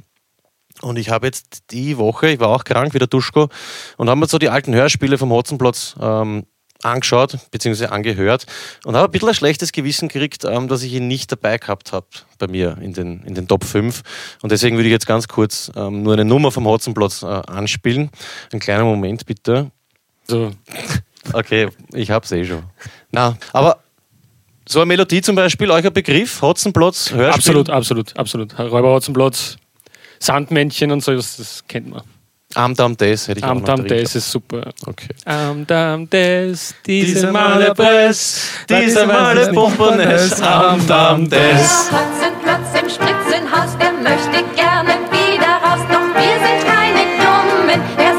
Und 0.82 1.00
ich 1.00 1.10
habe 1.10 1.26
jetzt 1.26 1.72
die 1.72 1.98
Woche, 1.98 2.30
ich 2.30 2.40
war 2.40 2.50
auch 2.50 2.64
krank 2.64 2.94
wie 2.94 3.00
der 3.00 3.08
Duschko, 3.08 3.50
und 3.98 4.10
haben 4.10 4.20
mir 4.20 4.28
so 4.28 4.38
die 4.38 4.50
alten 4.50 4.76
Hörspiele 4.76 5.18
vom 5.18 5.32
Hotzenplotz 5.32 5.96
ähm, 6.00 6.46
angeschaut 6.84 7.38
bzw. 7.52 7.88
angehört 7.88 8.46
und 8.86 8.96
habe 8.96 9.08
ein 9.08 9.12
bisschen 9.12 9.30
ein 9.30 9.36
schlechtes 9.36 9.72
Gewissen 9.72 10.08
gekriegt, 10.08 10.46
ähm, 10.46 10.68
dass 10.68 10.84
ich 10.84 10.94
ihn 10.94 11.08
nicht 11.08 11.32
dabei 11.32 11.58
gehabt 11.58 11.92
habe 11.92 12.08
bei 12.38 12.48
mir 12.48 12.78
in 12.82 12.94
den, 12.94 13.24
in 13.24 13.36
den 13.36 13.48
Top 13.48 13.64
5. 13.64 14.02
Und 14.42 14.52
deswegen 14.52 14.78
würde 14.78 14.88
ich 14.88 14.94
jetzt 14.94 15.08
ganz 15.08 15.28
kurz 15.28 15.72
ähm, 15.76 16.04
nur 16.04 16.14
eine 16.14 16.26
Nummer 16.26 16.52
vom 16.52 16.66
Hotzenplatz 16.66 17.24
äh, 17.24 17.26
anspielen. 17.26 18.10
Ein 18.52 18.60
kleiner 18.60 18.84
Moment 18.84 19.26
bitte. 19.26 19.72
So. 20.28 20.52
Okay, 21.32 21.70
ich 21.94 22.12
habe 22.12 22.26
es 22.26 22.32
eh 22.34 22.44
schon. 22.44 22.64
Na, 23.10 23.38
aber 23.54 23.80
so 24.68 24.80
eine 24.80 24.88
Melodie 24.88 25.22
zum 25.22 25.36
Beispiel, 25.36 25.72
euch 25.72 25.86
ein 25.86 25.94
Begriff, 25.94 26.42
Hotzenplotz, 26.42 27.12
Hörspiel? 27.12 27.34
Absolut, 27.34 27.70
absolut, 27.70 28.18
absolut. 28.18 28.60
Räuber 28.60 28.90
Hotzenplotz, 28.90 29.56
Sandmännchen 30.20 30.92
und 30.92 31.02
so, 31.02 31.14
das, 31.16 31.38
das 31.38 31.64
kennt 31.68 31.90
man. 31.90 32.02
Am 32.56 32.76
Dam 32.76 32.96
Des 32.96 33.28
hätte 33.28 33.40
ich 33.40 33.46
Am 33.46 33.64
Dam 33.64 33.84
Des 33.88 34.16
ist 34.16 34.32
super. 34.32 34.72
Okay. 34.86 35.14
Am 35.26 35.66
Dam 35.66 36.10
Des, 36.10 36.76
diese 36.86 37.32
Male 37.32 37.74
Press, 37.74 38.42
diese 38.70 39.06
Male 39.06 39.52
Pumpernes, 39.54 40.42
am 40.42 40.86
Dam 40.86 41.30
Des. 41.30 41.90
Hotzenplotz 41.92 42.82
im 42.82 42.90
Spritzenhaus, 42.90 43.78
der 43.80 43.94
möchte 43.94 44.44
gerne 44.56 44.94
wieder 45.10 45.54
raus, 45.64 45.82
doch 45.90 46.08
wir 46.16 46.38
sind 46.44 46.62
keine 46.68 47.04
Dummen, 47.18 47.82
er 47.98 48.13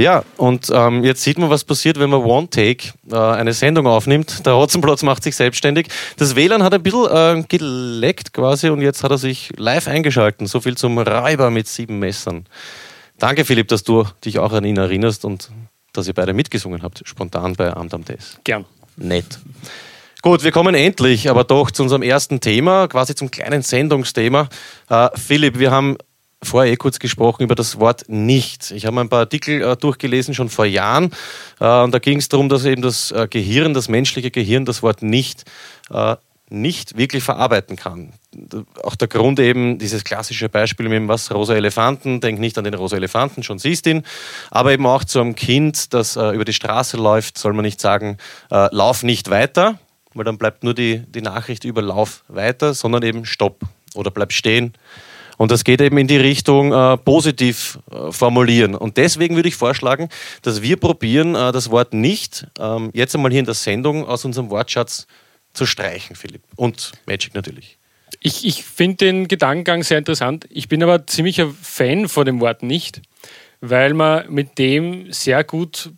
Ja, 0.00 0.24
und 0.38 0.70
ähm, 0.72 1.04
jetzt 1.04 1.22
sieht 1.22 1.36
man, 1.36 1.50
was 1.50 1.62
passiert, 1.62 2.00
wenn 2.00 2.08
man 2.08 2.22
One 2.22 2.48
Take 2.48 2.94
äh, 3.10 3.16
eine 3.16 3.52
Sendung 3.52 3.86
aufnimmt. 3.86 4.46
Der 4.46 4.56
Hotzenplotz 4.56 5.02
macht 5.02 5.22
sich 5.22 5.36
selbstständig. 5.36 5.88
Das 6.16 6.36
WLAN 6.36 6.62
hat 6.62 6.72
ein 6.72 6.82
bisschen 6.82 7.06
äh, 7.14 7.44
geleckt 7.46 8.32
quasi 8.32 8.70
und 8.70 8.80
jetzt 8.80 9.04
hat 9.04 9.10
er 9.10 9.18
sich 9.18 9.50
live 9.58 9.88
eingeschalten. 9.88 10.46
So 10.46 10.62
viel 10.62 10.74
zum 10.78 10.96
Räuber 10.96 11.50
mit 11.50 11.68
sieben 11.68 11.98
Messern. 11.98 12.46
Danke, 13.18 13.44
Philipp, 13.44 13.68
dass 13.68 13.82
du 13.82 14.06
dich 14.24 14.38
auch 14.38 14.54
an 14.54 14.64
ihn 14.64 14.78
erinnerst 14.78 15.26
und 15.26 15.50
dass 15.92 16.08
ihr 16.08 16.14
beide 16.14 16.32
mitgesungen 16.32 16.82
habt, 16.82 17.02
spontan 17.04 17.54
bei 17.54 17.70
Amt 17.70 17.92
am 17.92 18.02
Des. 18.02 18.38
Gern. 18.42 18.64
Nett. 18.96 19.38
Gut, 20.22 20.44
wir 20.44 20.50
kommen 20.50 20.74
endlich 20.74 21.28
aber 21.28 21.44
doch 21.44 21.70
zu 21.70 21.82
unserem 21.82 22.00
ersten 22.00 22.40
Thema, 22.40 22.88
quasi 22.88 23.14
zum 23.14 23.30
kleinen 23.30 23.60
Sendungsthema. 23.60 24.48
Äh, 24.88 25.10
Philipp, 25.14 25.58
wir 25.58 25.70
haben 25.70 25.98
vorher 26.42 26.72
eh 26.72 26.76
kurz 26.76 26.98
gesprochen 26.98 27.42
über 27.42 27.54
das 27.54 27.78
Wort 27.78 28.04
nicht. 28.08 28.70
Ich 28.70 28.86
habe 28.86 29.00
ein 29.00 29.08
paar 29.08 29.20
Artikel 29.20 29.62
äh, 29.62 29.76
durchgelesen, 29.76 30.34
schon 30.34 30.48
vor 30.48 30.66
Jahren. 30.66 31.12
Äh, 31.60 31.82
und 31.82 31.92
da 31.92 31.98
ging 31.98 32.18
es 32.18 32.28
darum, 32.28 32.48
dass 32.48 32.64
eben 32.64 32.82
das 32.82 33.10
äh, 33.10 33.28
Gehirn, 33.28 33.74
das 33.74 33.88
menschliche 33.88 34.30
Gehirn, 34.30 34.64
das 34.64 34.82
Wort 34.82 35.02
nicht 35.02 35.44
äh, 35.90 36.16
nicht 36.52 36.96
wirklich 36.96 37.22
verarbeiten 37.22 37.76
kann. 37.76 38.12
Auch 38.82 38.96
der 38.96 39.06
Grund 39.06 39.38
eben, 39.38 39.78
dieses 39.78 40.02
klassische 40.02 40.48
Beispiel 40.48 40.88
mit 40.88 40.96
dem 40.96 41.08
was 41.08 41.32
rosa 41.32 41.54
Elefanten, 41.54 42.20
denk 42.20 42.40
nicht 42.40 42.58
an 42.58 42.64
den 42.64 42.74
rosa 42.74 42.96
Elefanten, 42.96 43.44
schon 43.44 43.60
siehst 43.60 43.86
ihn. 43.86 44.02
Aber 44.50 44.72
eben 44.72 44.84
auch 44.84 45.04
zu 45.04 45.20
einem 45.20 45.36
Kind, 45.36 45.94
das 45.94 46.16
äh, 46.16 46.30
über 46.30 46.44
die 46.44 46.52
Straße 46.52 46.96
läuft, 46.96 47.38
soll 47.38 47.52
man 47.52 47.64
nicht 47.64 47.80
sagen, 47.80 48.18
äh, 48.50 48.68
lauf 48.74 49.04
nicht 49.04 49.30
weiter, 49.30 49.78
weil 50.12 50.24
dann 50.24 50.38
bleibt 50.38 50.64
nur 50.64 50.74
die, 50.74 51.04
die 51.06 51.22
Nachricht 51.22 51.64
über 51.64 51.82
Lauf 51.82 52.24
weiter, 52.26 52.74
sondern 52.74 53.04
eben 53.04 53.24
Stopp 53.24 53.60
oder 53.94 54.10
bleib 54.10 54.32
stehen 54.32 54.74
und 55.40 55.50
das 55.50 55.64
geht 55.64 55.80
eben 55.80 55.96
in 55.96 56.06
die 56.06 56.18
Richtung 56.18 56.70
äh, 56.70 56.98
positiv 56.98 57.78
äh, 57.90 58.12
formulieren. 58.12 58.74
Und 58.74 58.98
deswegen 58.98 59.36
würde 59.36 59.48
ich 59.48 59.56
vorschlagen, 59.56 60.10
dass 60.42 60.60
wir 60.60 60.76
probieren, 60.76 61.34
äh, 61.34 61.50
das 61.50 61.70
Wort 61.70 61.94
nicht 61.94 62.46
ähm, 62.58 62.90
jetzt 62.92 63.14
einmal 63.14 63.30
hier 63.30 63.40
in 63.40 63.46
der 63.46 63.54
Sendung 63.54 64.06
aus 64.06 64.26
unserem 64.26 64.50
Wortschatz 64.50 65.06
zu 65.54 65.64
streichen, 65.64 66.14
Philipp. 66.14 66.42
Und 66.56 66.92
Magic 67.06 67.34
natürlich. 67.34 67.78
Ich, 68.20 68.44
ich 68.44 68.64
finde 68.64 69.06
den 69.06 69.28
Gedankengang 69.28 69.82
sehr 69.82 69.96
interessant. 69.96 70.46
Ich 70.50 70.68
bin 70.68 70.82
aber 70.82 71.06
ziemlicher 71.06 71.48
Fan 71.62 72.10
von 72.10 72.26
dem 72.26 72.40
Wort 72.40 72.62
nicht, 72.62 73.00
weil 73.62 73.94
man 73.94 74.30
mit 74.30 74.58
dem 74.58 75.10
sehr 75.10 75.42
gut 75.42 75.90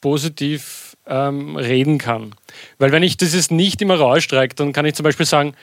positiv 0.00 0.96
ähm, 1.06 1.56
reden 1.56 1.98
kann. 1.98 2.34
Weil 2.78 2.92
wenn 2.92 3.02
ich 3.02 3.18
dieses 3.18 3.50
nicht 3.50 3.82
immer 3.82 3.96
rausstreiche, 3.96 4.54
dann 4.54 4.72
kann 4.72 4.86
ich 4.86 4.94
zum 4.94 5.04
Beispiel 5.04 5.26
sagen, 5.26 5.54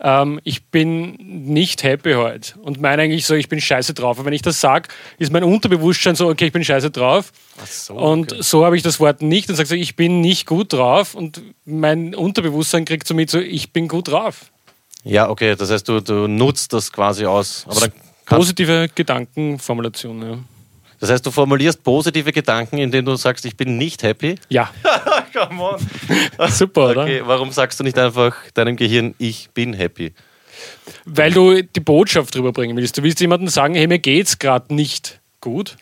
ähm, 0.00 0.40
ich 0.44 0.66
bin 0.66 1.16
nicht 1.18 1.82
happy 1.82 2.12
heute 2.14 2.58
und 2.60 2.80
meine 2.80 3.02
eigentlich 3.02 3.26
so, 3.26 3.34
ich 3.34 3.48
bin 3.48 3.60
scheiße 3.60 3.94
drauf. 3.94 4.18
Und 4.18 4.24
wenn 4.24 4.32
ich 4.32 4.42
das 4.42 4.60
sage, 4.60 4.88
ist 5.18 5.32
mein 5.32 5.44
Unterbewusstsein 5.44 6.16
so, 6.16 6.28
okay, 6.28 6.46
ich 6.46 6.52
bin 6.52 6.64
scheiße 6.64 6.90
drauf. 6.90 7.32
So, 7.64 7.94
und 7.94 8.32
okay. 8.32 8.42
so 8.42 8.64
habe 8.64 8.76
ich 8.76 8.82
das 8.82 9.00
Wort 9.00 9.22
nicht 9.22 9.48
und 9.48 9.56
sage 9.56 9.68
so, 9.68 9.74
ich 9.74 9.96
bin 9.96 10.20
nicht 10.20 10.46
gut 10.46 10.72
drauf 10.72 11.14
und 11.14 11.42
mein 11.64 12.14
Unterbewusstsein 12.14 12.84
kriegt 12.84 13.06
so 13.06 13.14
mit, 13.14 13.30
so, 13.30 13.38
ich 13.38 13.72
bin 13.72 13.88
gut 13.88 14.08
drauf. 14.08 14.50
Ja, 15.04 15.28
okay, 15.30 15.54
das 15.56 15.70
heißt, 15.70 15.88
du, 15.88 16.00
du 16.00 16.26
nutzt 16.26 16.72
das 16.72 16.92
quasi 16.92 17.26
aus. 17.26 17.64
Aber 17.68 17.80
dann 17.80 17.92
Positive 18.26 18.88
Gedankenformulation, 18.92 20.22
ja. 20.22 20.38
Das 21.00 21.10
heißt, 21.10 21.24
du 21.26 21.30
formulierst 21.30 21.82
positive 21.82 22.32
Gedanken, 22.32 22.78
indem 22.78 23.04
du 23.04 23.16
sagst, 23.16 23.44
ich 23.44 23.56
bin 23.56 23.76
nicht 23.76 24.02
happy. 24.02 24.36
Ja, 24.48 24.70
Come 25.32 25.62
on. 25.62 26.48
super, 26.48 26.90
oder? 26.90 27.02
Okay, 27.02 27.22
warum 27.24 27.50
sagst 27.50 27.78
du 27.78 27.84
nicht 27.84 27.98
einfach 27.98 28.34
deinem 28.54 28.76
Gehirn, 28.76 29.14
ich 29.18 29.50
bin 29.50 29.74
happy? 29.74 30.14
Weil 31.04 31.32
du 31.32 31.62
die 31.62 31.80
Botschaft 31.80 32.34
rüberbringen 32.36 32.76
willst. 32.76 32.96
Du 32.96 33.02
willst 33.02 33.20
jemandem 33.20 33.48
sagen, 33.48 33.74
hey, 33.74 33.86
mir 33.86 33.98
geht's 33.98 34.38
gerade 34.38 34.74
nicht 34.74 35.20
gut. 35.40 35.76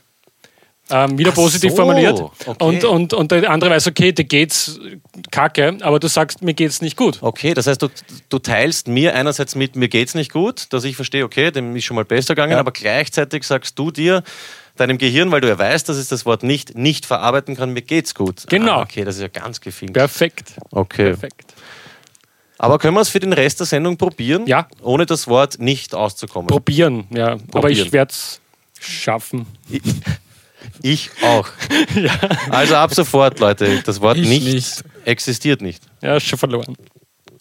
Ähm, 0.90 1.16
wieder 1.18 1.30
Ach 1.30 1.34
positiv 1.34 1.70
so, 1.70 1.76
formuliert. 1.76 2.20
okay. 2.20 2.54
Und, 2.58 2.84
und, 2.84 3.14
und 3.14 3.30
der 3.32 3.50
andere 3.50 3.70
weiß, 3.70 3.86
okay, 3.86 4.12
dir 4.12 4.24
geht's 4.24 4.78
kacke, 5.30 5.78
aber 5.80 5.98
du 5.98 6.08
sagst, 6.08 6.42
mir 6.42 6.52
geht's 6.52 6.82
nicht 6.82 6.96
gut. 6.96 7.18
Okay, 7.22 7.54
das 7.54 7.66
heißt, 7.66 7.80
du, 7.80 7.88
du 8.28 8.38
teilst 8.38 8.86
mir 8.88 9.14
einerseits 9.14 9.54
mit, 9.54 9.76
mir 9.76 9.88
geht's 9.88 10.14
nicht 10.14 10.30
gut, 10.30 10.66
dass 10.74 10.84
ich 10.84 10.94
verstehe, 10.96 11.24
okay, 11.24 11.50
dem 11.50 11.74
ist 11.74 11.84
schon 11.84 11.94
mal 11.94 12.04
besser 12.04 12.34
gegangen, 12.34 12.52
Ja. 12.52 12.58
aber 12.58 12.70
gleichzeitig 12.72 13.44
sagst 13.44 13.78
du 13.78 13.90
dir, 13.90 14.22
deinem 14.76 14.98
Gehirn, 14.98 15.30
weil 15.30 15.40
du 15.40 15.48
ja 15.48 15.58
weißt, 15.58 15.88
dass 15.88 15.96
es 15.96 16.08
das 16.08 16.26
Wort 16.26 16.42
nicht 16.42 16.76
nicht 16.76 17.06
verarbeiten 17.06 17.56
kann, 17.56 17.70
mir 17.72 17.80
geht's 17.82 18.14
gut. 18.14 18.44
Genau. 18.50 18.80
Ah, 18.80 18.82
okay, 18.82 19.04
das 19.04 19.14
ist 19.16 19.22
ja 19.22 19.28
ganz 19.28 19.60
gefinkt. 19.62 19.94
Perfekt. 19.94 20.54
Okay. 20.70 21.10
Perfekt. 21.14 21.54
Aber 22.58 22.78
können 22.78 22.94
wir 22.94 23.00
es 23.00 23.08
für 23.08 23.20
den 23.20 23.32
Rest 23.32 23.60
der 23.60 23.66
Sendung 23.66 23.96
probieren? 23.96 24.46
Ja. 24.46 24.68
Ohne 24.82 25.06
das 25.06 25.28
Wort 25.28 25.58
nicht 25.60 25.94
auszukommen. 25.94 26.48
Probieren, 26.48 27.06
ja. 27.10 27.32
Aber 27.32 27.60
Probieren. 27.62 27.86
ich 27.86 27.92
werde 27.92 28.10
es 28.12 28.40
schaffen. 28.80 29.46
Ich 30.82 31.10
auch. 31.22 31.48
Also 32.50 32.76
ab 32.76 32.94
sofort, 32.94 33.38
Leute, 33.40 33.82
das 33.84 34.00
Wort 34.00 34.16
Ich 34.18 34.28
nicht, 34.28 34.44
nicht. 34.46 34.84
existiert 35.04 35.60
nicht. 35.62 35.82
Ja, 36.02 36.16
ist 36.16 36.26
schon 36.26 36.38
verloren. 36.38 36.76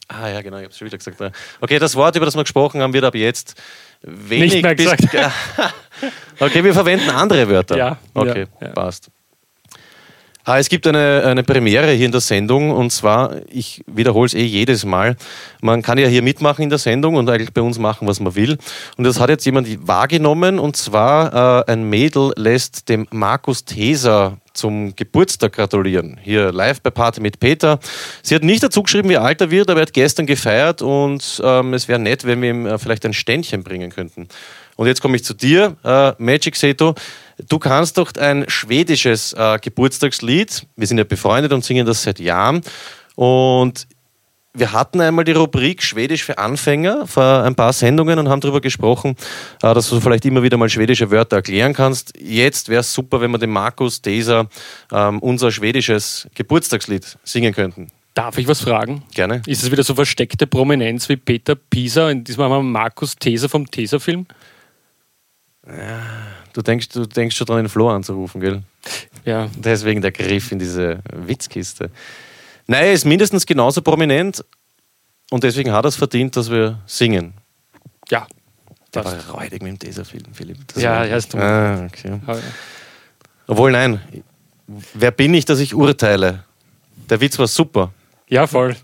Ah 0.08 0.27
ja, 0.30 0.42
genau, 0.42 0.58
ich 0.58 0.63
habe 0.63 0.72
es 0.72 0.77
schon 0.77 0.86
wieder 0.88 0.98
gesagt. 0.98 1.20
ja. 1.20 1.32
Okay, 1.62 1.80
das 1.80 1.96
Wort, 1.96 2.15
über 2.15 2.25
das 2.25 2.36
wir 2.36 2.44
gesprochen 2.44 2.82
haben, 2.82 2.94
wird 2.94 3.06
ab 3.06 3.15
jetzt 3.15 3.56
wenig 4.01 4.53
Nicht 4.53 4.63
mehr 4.63 4.75
bis... 4.75 4.92
okay, 6.39 6.63
wir 6.63 6.74
verwenden 6.74 7.10
andere 7.10 7.48
Wörter. 7.48 7.77
Ja, 7.77 7.98
Okay, 8.13 8.48
ja, 8.60 8.68
ja. 8.68 8.74
passt. 8.74 9.10
Ah, 10.45 10.59
es 10.59 10.67
gibt 10.67 10.85
eine, 10.88 11.23
eine 11.25 11.41
Premiere 11.41 11.91
hier 11.91 12.05
in 12.05 12.12
der 12.12 12.19
Sendung 12.19 12.71
und 12.71 12.91
zwar, 12.91 13.38
ich 13.50 13.81
wiederhole 13.88 14.25
es 14.25 14.33
eh 14.33 14.43
jedes 14.43 14.83
Mal, 14.83 15.15
man 15.62 15.81
kann 15.81 15.97
ja 15.97 16.07
hier 16.07 16.21
mitmachen 16.21 16.63
in 16.63 16.69
der 16.69 16.79
Sendung 16.79 17.15
und 17.15 17.29
eigentlich 17.29 17.53
bei 17.53 17.62
uns 17.62 17.79
machen, 17.79 18.09
was 18.09 18.19
man 18.19 18.35
will. 18.35 18.57
Und 18.97 19.05
das 19.05 19.21
hat 19.21 19.29
jetzt 19.29 19.45
jemand 19.45 19.88
wahrgenommen 19.88 20.59
und 20.59 20.75
zwar 20.75 21.65
äh, 21.65 21.71
ein 21.71 21.89
Mädel 21.89 22.33
lässt 22.35 22.89
dem 22.89 23.07
Markus 23.09 23.63
Theser 23.63 24.38
zum 24.53 24.95
Geburtstag 24.97 25.53
gratulieren. 25.53 26.19
Hier 26.21 26.51
live 26.51 26.81
bei 26.81 26.89
Party 26.89 27.21
mit 27.21 27.39
Peter. 27.39 27.79
Sie 28.21 28.35
hat 28.35 28.43
nicht 28.43 28.63
dazu 28.63 28.83
geschrieben, 28.83 29.07
wie 29.07 29.17
alt 29.17 29.39
er 29.39 29.50
wird, 29.50 29.69
aber 29.69 29.79
er 29.79 29.85
hat 29.88 29.93
gestern 29.93 30.25
gefeiert 30.25 30.81
und 30.81 31.41
ähm, 31.41 31.73
es 31.73 31.88
wäre 31.88 32.00
nett, 32.00 32.25
wenn 32.25 32.41
wir 32.41 32.50
ihm 32.50 32.65
äh, 32.65 32.77
vielleicht 32.77 33.05
ein 33.05 33.13
Ständchen 33.13 33.63
bringen 33.63 33.91
könnten. 33.91 34.27
Und 34.75 34.88
jetzt 34.88 35.01
komme 35.01 35.15
ich 35.15 35.24
zu 35.24 35.34
dir, 35.34 35.75
äh, 35.84 36.13
Magic 36.18 36.56
Seto. 36.56 36.96
Du 37.50 37.60
kannst 37.60 37.98
doch 37.98 38.12
ein 38.20 38.46
schwedisches 38.48 39.34
äh, 39.34 39.60
Geburtstagslied. 39.60 40.65
Wir 40.75 40.88
sind 40.88 40.98
ja 40.98 41.03
befreundet 41.03 41.53
und 41.53 41.63
singen 41.63 41.86
das 41.86 42.03
seit 42.03 42.20
Jahren. 42.20 42.62
Und 43.15 43.88
wir 44.56 44.72
hatten 44.72 45.01
einmal 45.01 45.25
die 45.25 45.32
Rubrik 45.32 45.82
Schwedisch 45.82 46.24
für 46.24 46.38
Anfänger 46.38 47.08
vor 47.08 47.44
ein 47.44 47.56
paar 47.56 47.74
Sendungen 47.74 48.20
und 48.20 48.30
haben 48.30 48.39
darüber 48.39 48.62
gesprochen, 48.62 49.15
äh, 49.63 49.74
dass 49.74 49.89
du 49.89 50.00
vielleicht 50.00 50.25
immer 50.25 50.44
wieder 50.44 50.58
mal 50.58 50.70
schwedische 50.70 51.10
Wörter 51.10 51.38
erklären 51.38 51.74
kannst. 51.74 52.13
Jetzt 52.20 52.70
wäre 52.70 52.82
es 52.82 52.94
super, 52.94 53.20
wenn 53.20 53.32
wir 53.32 53.39
dem 53.39 53.50
Markus 53.50 54.01
Deser 54.01 54.48
ähm, 54.92 55.20
unser 55.20 55.51
schwedisches 55.51 56.27
Geburtstagslied 56.36 57.18
singen 57.24 57.53
könnten. 57.53 57.88
Darf 58.13 58.38
ich 58.38 58.48
was 58.48 58.62
fragen? 58.62 59.01
Gerne. 59.15 59.42
Ist 59.48 59.63
es 59.63 59.72
wieder 59.72 59.84
so 59.84 59.96
versteckte 59.96 60.46
Prominenz 60.46 61.10
wie 61.10 61.15
Peter 61.15 61.56
Pisa? 61.56 62.12
In 62.12 62.24
diesem 62.24 62.44
haben 62.44 62.51
wir 62.51 62.62
Markus 62.62 63.15
Teser 63.15 63.50
vom 63.50 63.70
Teser-Film. 63.70 64.27
Du 66.53 66.62
denkst, 66.62 66.89
du 66.89 67.05
denkst 67.05 67.36
schon 67.36 67.46
dran, 67.48 67.58
den 67.58 67.70
Flo 67.70 67.89
anzurufen, 67.89 68.41
gell? 68.41 68.62
Ja. 69.24 69.48
Deswegen 69.55 70.01
der 70.01 70.12
Griff 70.12 70.51
in 70.51 70.60
diese 70.60 71.00
Witzkiste. 71.13 71.89
Nein, 72.67 72.84
er 72.86 72.93
ist 72.93 73.05
mindestens 73.05 73.46
genauso 73.46 73.82
prominent 73.82 74.43
und 75.32 75.43
deswegen 75.43 75.72
hat 75.72 75.86
er 75.86 75.89
es 75.89 75.96
verdient, 75.96 76.36
dass 76.36 76.50
wir 76.51 76.79
singen. 76.86 77.34
Ja. 78.10 78.27
Der 78.93 79.01
Passt. 79.01 79.27
war 79.29 79.36
räudig 79.36 79.63
mit 79.63 79.72
dem 79.72 79.79
Tesafilm, 79.79 80.34
Philipp. 80.34 80.58
Das 80.74 80.84
Ja, 80.84 81.03
ja, 81.05 81.15
ist 81.15 81.34
dumm. 81.34 81.41
ah, 81.41 81.86
okay. 81.86 82.20
Aber- 82.27 82.39
Obwohl, 83.48 83.72
nein. 83.72 84.01
Wer 84.93 85.12
bin 85.12 85.34
ich, 85.34 85.46
dass 85.46 85.60
ich 85.60 85.74
urteile? 85.74 86.43
Der 87.10 87.20
Witz 87.20 87.39
war 87.39 87.48
super. 87.48 87.91
Ja, 88.27 88.48
voll. 88.48 88.75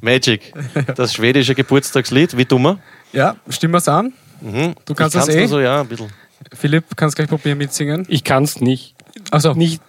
Magic. 0.00 0.52
Das 0.96 1.14
schwedische 1.14 1.54
Geburtstagslied. 1.54 2.36
Wie 2.36 2.44
dummer? 2.44 2.78
Ja, 3.12 3.36
stimmen 3.48 3.74
wir 3.74 3.78
es 3.78 3.88
an. 3.88 4.12
Mhm. 4.40 4.74
Du 4.84 4.94
kannst 4.94 5.16
ich 5.16 5.24
das 5.24 5.34
eh? 5.34 5.46
so, 5.46 5.60
ja, 5.60 5.80
ein 5.80 5.88
bisschen. 5.88 6.10
Philipp, 6.52 6.84
kannst 6.96 7.16
gleich 7.16 7.28
probieren 7.28 7.58
mitsingen. 7.58 8.04
Ich 8.08 8.22
kann 8.24 8.44
es 8.44 8.60
nicht. 8.60 8.94
Achso, 9.30 9.54
Nicht. 9.54 9.80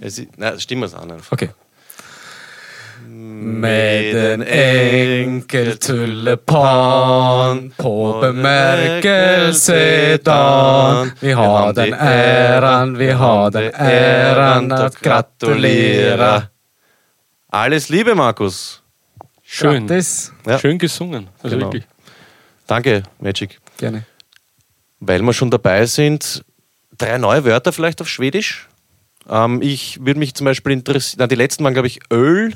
Es 0.00 0.22
nein, 0.36 0.60
stimmen 0.60 0.82
wir 0.82 0.86
es 0.86 0.94
an 0.94 1.10
einfach. 1.10 1.32
okay. 1.32 1.48
Med 3.06 4.14
en 4.14 4.42
enkel 4.42 5.76
tulipan 5.78 7.72
på 7.76 8.18
bemärkelsedan 8.20 11.10
Vi 11.20 11.32
har 11.32 11.72
den 11.72 11.94
äran, 11.94 12.98
vi 12.98 13.10
har 13.10 13.50
den 13.50 13.72
äran 13.74 14.72
att 14.72 15.00
gratulera 15.00 16.42
Alles 17.52 17.90
Liebe, 17.90 18.14
Markus. 18.14 18.80
Schön. 19.44 19.88
Ja. 20.46 20.58
Schön 20.58 20.78
gesungen. 20.78 21.28
Also 21.42 21.56
Genau. 21.56 21.66
wirklich. 21.66 21.84
Danke, 22.70 23.02
Magic. 23.18 23.58
Gerne. 23.78 24.04
Weil 25.00 25.22
wir 25.22 25.32
schon 25.32 25.50
dabei 25.50 25.86
sind, 25.86 26.44
drei 26.96 27.18
neue 27.18 27.44
Wörter 27.44 27.72
vielleicht 27.72 28.00
auf 28.00 28.08
Schwedisch. 28.08 28.68
Ähm, 29.28 29.60
ich 29.60 29.98
würde 30.04 30.20
mich 30.20 30.34
zum 30.34 30.44
Beispiel 30.44 30.70
interessieren, 30.72 31.28
die 31.28 31.34
letzten 31.34 31.64
waren, 31.64 31.72
glaube 31.74 31.88
ich, 31.88 31.98
Öl. 32.12 32.54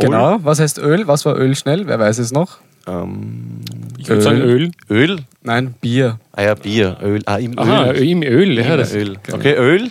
Genau, 0.00 0.38
was 0.42 0.58
heißt 0.58 0.78
Öl? 0.78 1.06
Was 1.06 1.26
war 1.26 1.36
Öl 1.36 1.54
schnell? 1.54 1.86
Wer 1.86 1.98
weiß 1.98 2.16
es 2.18 2.32
noch? 2.32 2.60
Ähm, 2.86 3.60
Ich 3.98 4.08
würde 4.08 4.22
sagen 4.22 4.40
Öl. 4.40 4.70
Öl? 4.88 5.18
Nein, 5.42 5.74
Bier. 5.82 6.18
Ah 6.32 6.42
ja, 6.44 6.54
Bier. 6.54 6.96
Öl. 7.02 7.20
Ah, 7.26 7.36
im 7.36 7.58
Aha, 7.58 7.90
Öl. 7.92 8.08
im 8.08 8.22
Öl. 8.22 8.58
Ja, 8.58 8.72
Im 8.72 8.78
das, 8.78 8.94
Öl. 8.94 9.18
genau. 9.22 9.36
Okay, 9.36 9.54
Öl. 9.54 9.90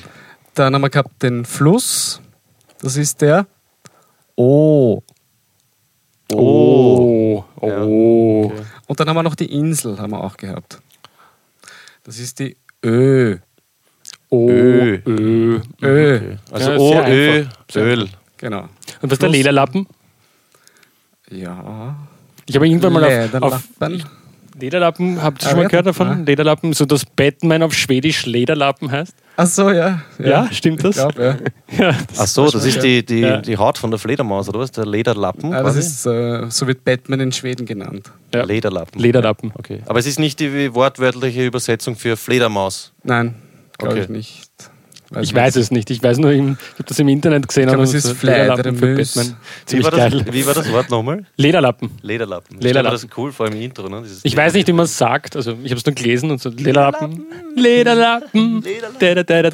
Dann 0.56 0.74
haben 0.74 0.82
wir 0.82 0.90
gehabt 0.90 1.22
den 1.22 1.46
Fluss. 1.46 2.20
Das 2.82 2.98
ist 2.98 3.22
der 3.22 3.46
O. 4.36 5.04
Oh. 6.34 7.44
Oh. 7.62 7.68
Ja, 7.68 7.84
okay. 7.84 8.62
Und 8.92 9.00
dann 9.00 9.08
haben 9.08 9.16
wir 9.16 9.24
noch 9.24 9.36
die 9.36 9.46
Insel, 9.46 9.98
haben 10.00 10.12
wir 10.12 10.22
auch 10.22 10.36
gehabt. 10.36 10.82
Das 12.04 12.20
ist 12.20 12.40
die 12.40 12.58
Ö. 12.84 13.38
Oh. 14.28 14.50
Ö. 14.50 15.00
Ö. 15.06 15.62
Ö. 15.82 16.16
Okay. 16.18 16.38
Also 16.52 16.72
Ja, 16.72 16.78
O, 16.78 17.08
Ö. 17.08 17.46
Öl. 17.78 18.10
Genau. 18.36 18.64
Und 18.64 18.70
was 19.04 19.12
ist 19.14 19.22
der. 19.22 19.30
Lederlappen? 19.30 19.88
Ja. 21.30 21.96
Ich 22.46 22.54
habe 22.54 22.68
irgendwann 22.68 22.92
mal 22.92 23.30
auf, 23.32 23.42
auf 23.42 23.70
Lederlappen. 24.60 25.24
Habt 25.24 25.42
ihr 25.42 25.46
Ah, 25.46 25.50
schon 25.52 25.60
mal 25.60 25.68
gehört 25.70 25.88
davon? 25.88 26.26
Lederlappen, 26.26 26.74
so 26.74 26.84
dass 26.84 27.06
Batman 27.06 27.64
auf 27.64 27.74
Schwedisch 27.74 28.26
Lederlappen 28.26 28.92
heißt? 28.92 29.16
Ach 29.38 29.48
so, 29.48 29.72
ja. 29.72 30.02
Ja, 30.20 30.48
stimmt 30.52 30.84
das? 30.84 30.98
Ich 30.98 31.02
glaub, 31.02 31.18
ja. 31.18 31.38
Ja, 31.78 31.96
Ach 32.18 32.28
so, 32.28 32.50
das 32.52 32.66
ist 32.66 32.84
die, 32.84 33.04
die, 33.06 33.20
Ja. 33.22 33.38
die 33.42 33.58
Haut 33.58 33.78
von 33.78 33.90
der 33.92 34.00
Fledermaus, 34.00 34.50
oder 34.50 34.60
was? 34.60 34.72
Der 34.72 34.86
Lederlappen? 34.86 35.54
Ah, 35.54 35.64
das 35.64 35.78
ist, 35.78 36.06
äh, 36.06 36.50
so 36.50 36.68
wird 36.68 36.84
Batman 36.84 37.22
in 37.22 37.32
Schweden 37.32 37.66
genannt. 37.66 38.12
Ja. 38.34 38.44
Lederlappen. 38.44 39.00
Lederlappen. 39.02 39.52
Okay. 39.58 39.82
Aber 39.88 40.00
es 40.00 40.06
ist 40.06 40.20
nicht 40.20 40.40
die 40.42 40.74
wortwörtliche 40.74 41.46
Übersetzung 41.46 41.96
für 41.96 42.18
Fledermaus. 42.18 42.92
Nein, 43.04 43.36
glaube 43.78 43.94
Okay. 43.96 44.04
ich 44.04 44.10
nicht. 44.10 44.52
Ich 45.20 45.34
weiß 45.34 45.58
es 45.58 45.72
nicht. 45.72 45.90
Ich 45.90 46.02
weiß 46.02 46.20
nur, 46.20 46.32
im, 46.32 46.54
ich 46.54 46.74
habe 46.76 46.84
das 46.88 47.00
im 47.00 47.10
Internet 47.10 47.48
gesehen. 47.48 47.64
Ich 47.64 47.70
glaub, 47.70 47.80
und 47.80 47.84
es 47.84 47.94
ist 47.94 48.20
so 48.20 48.28
Lederlappen 48.28 48.78
für. 48.78 48.96
Batman. 48.96 49.26
Wie 49.26 49.66
Ziemlich 49.66 49.86
war, 49.86 49.92
das, 49.92 50.12
geil. 50.12 50.26
wie 50.32 50.46
war 50.46 50.54
das 50.54 50.72
Wort 50.72 50.90
nochmal? 50.90 51.26
Lederlappen. 51.36 51.92
Lederlappen. 52.02 52.58
Ich 52.58 52.64
Lederlappen. 52.64 53.02
mir 53.02 53.08
Das 53.08 53.18
cool 53.18 53.32
vor 53.32 53.48
im 53.48 53.62
Intro. 53.62 53.90
Ne? 53.90 54.02
Dieses 54.04 54.24
Ich 54.24 54.36
weiß 54.38 54.54
nicht, 54.54 54.68
wie 54.68 54.74
man 54.74 54.86
es 54.86 54.98
sagt. 54.98 55.36
Also 55.36 55.58
ich 55.64 55.72
habe 55.72 55.80
es 55.80 55.86
nur 55.86 55.96
gelesen 55.96 56.32
und 56.32 56.42
so 56.42 56.50
Lederlappen. 56.50 57.26
Lederlappen. 57.56 58.62
Lederlappen. 58.62 59.52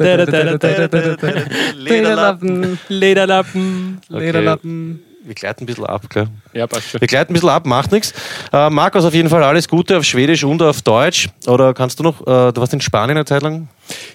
Lederlappen. 1.75 2.79
Lederlappen. 2.87 4.01
Lederlappen. 4.09 4.99
Wir 5.27 5.35
gleiten 5.35 5.63
ein 5.63 5.65
bisschen 5.67 5.85
ab, 5.85 6.09
klar. 6.09 6.27
Ja, 6.53 6.67
passt 6.67 6.89
schon. 6.89 7.01
Wir 7.01 7.07
gleiten 7.07 7.31
ein 7.31 7.33
bisschen 7.33 7.49
ab, 7.49 7.65
macht 7.65 7.91
nichts. 7.91 8.13
Äh, 8.53 8.69
Markus, 8.69 9.03
auf 9.03 9.13
jeden 9.13 9.29
Fall 9.29 9.43
alles 9.43 9.67
Gute 9.67 9.97
auf 9.97 10.05
Schwedisch 10.05 10.45
und 10.45 10.61
auf 10.61 10.81
Deutsch. 10.81 11.27
Oder 11.45 11.73
kannst 11.73 11.99
du 11.99 12.03
noch, 12.03 12.21
äh, 12.21 12.53
du 12.53 12.61
warst 12.61 12.73
in 12.73 12.79
Spanien 12.79 13.17
eine 13.17 13.25
Zeit 13.25 13.41
lang? 13.43 13.67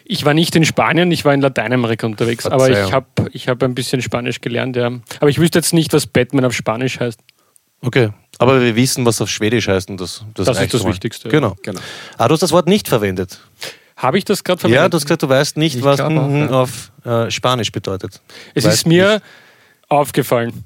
Ich 0.07 0.25
war 0.25 0.33
nicht 0.33 0.57
in 0.57 0.65
Spanien, 0.65 1.13
ich 1.13 1.25
war 1.27 1.35
in 1.35 1.43
Lateinamerika 1.43 2.07
unterwegs. 2.07 2.47
Aber 2.47 2.65
Verzeihung. 2.65 2.89
ich 2.89 2.93
habe 2.95 3.07
ich 3.33 3.49
hab 3.49 3.63
ein 3.63 3.75
bisschen 3.75 4.01
Spanisch 4.01 4.41
gelernt, 4.41 4.75
ja. 4.77 4.87
Aber 5.21 5.29
ich 5.29 5.39
wüsste 5.39 5.59
jetzt 5.59 5.75
nicht, 5.75 5.93
was 5.93 6.07
Batman 6.07 6.47
auf 6.47 6.55
Spanisch 6.55 6.99
heißt. 6.99 7.21
Okay. 7.83 8.09
Aber 8.39 8.63
wir 8.63 8.75
wissen, 8.75 9.05
was 9.05 9.21
auf 9.21 9.29
Schwedisch 9.29 9.69
heißt 9.69 9.91
und 9.91 10.01
das, 10.01 10.25
das, 10.35 10.47
Das 10.47 10.61
ist 10.63 10.73
das 10.73 10.83
mal. 10.83 10.91
Wichtigste, 10.93 11.29
ja. 11.29 11.31
Genau. 11.33 11.57
Genau. 11.63 11.81
Ah, 12.17 12.27
du 12.27 12.33
hast 12.33 12.41
das 12.41 12.53
Wort 12.53 12.67
nicht 12.69 12.89
verwendet. 12.89 13.39
Habe 13.97 14.17
ich 14.17 14.25
das 14.25 14.43
gerade 14.45 14.57
Ja, 14.63 14.69
verwendet? 14.69 14.93
du 14.95 14.97
hast 14.97 15.05
gesagt, 15.05 15.23
du 15.23 15.29
weißt 15.29 15.57
nicht, 15.59 15.77
Ich 15.77 15.85
was 15.85 16.01
auch, 16.01 16.11
ja. 16.11 16.49
auf 16.49 16.91
äh, 17.05 17.31
Spanisch 17.31 17.71
bedeutet. 17.71 18.21
es 18.55 18.65
Weißt 18.65 18.75
ist 18.77 18.87
mir 18.87 19.21
aufgefallen. 19.89 20.65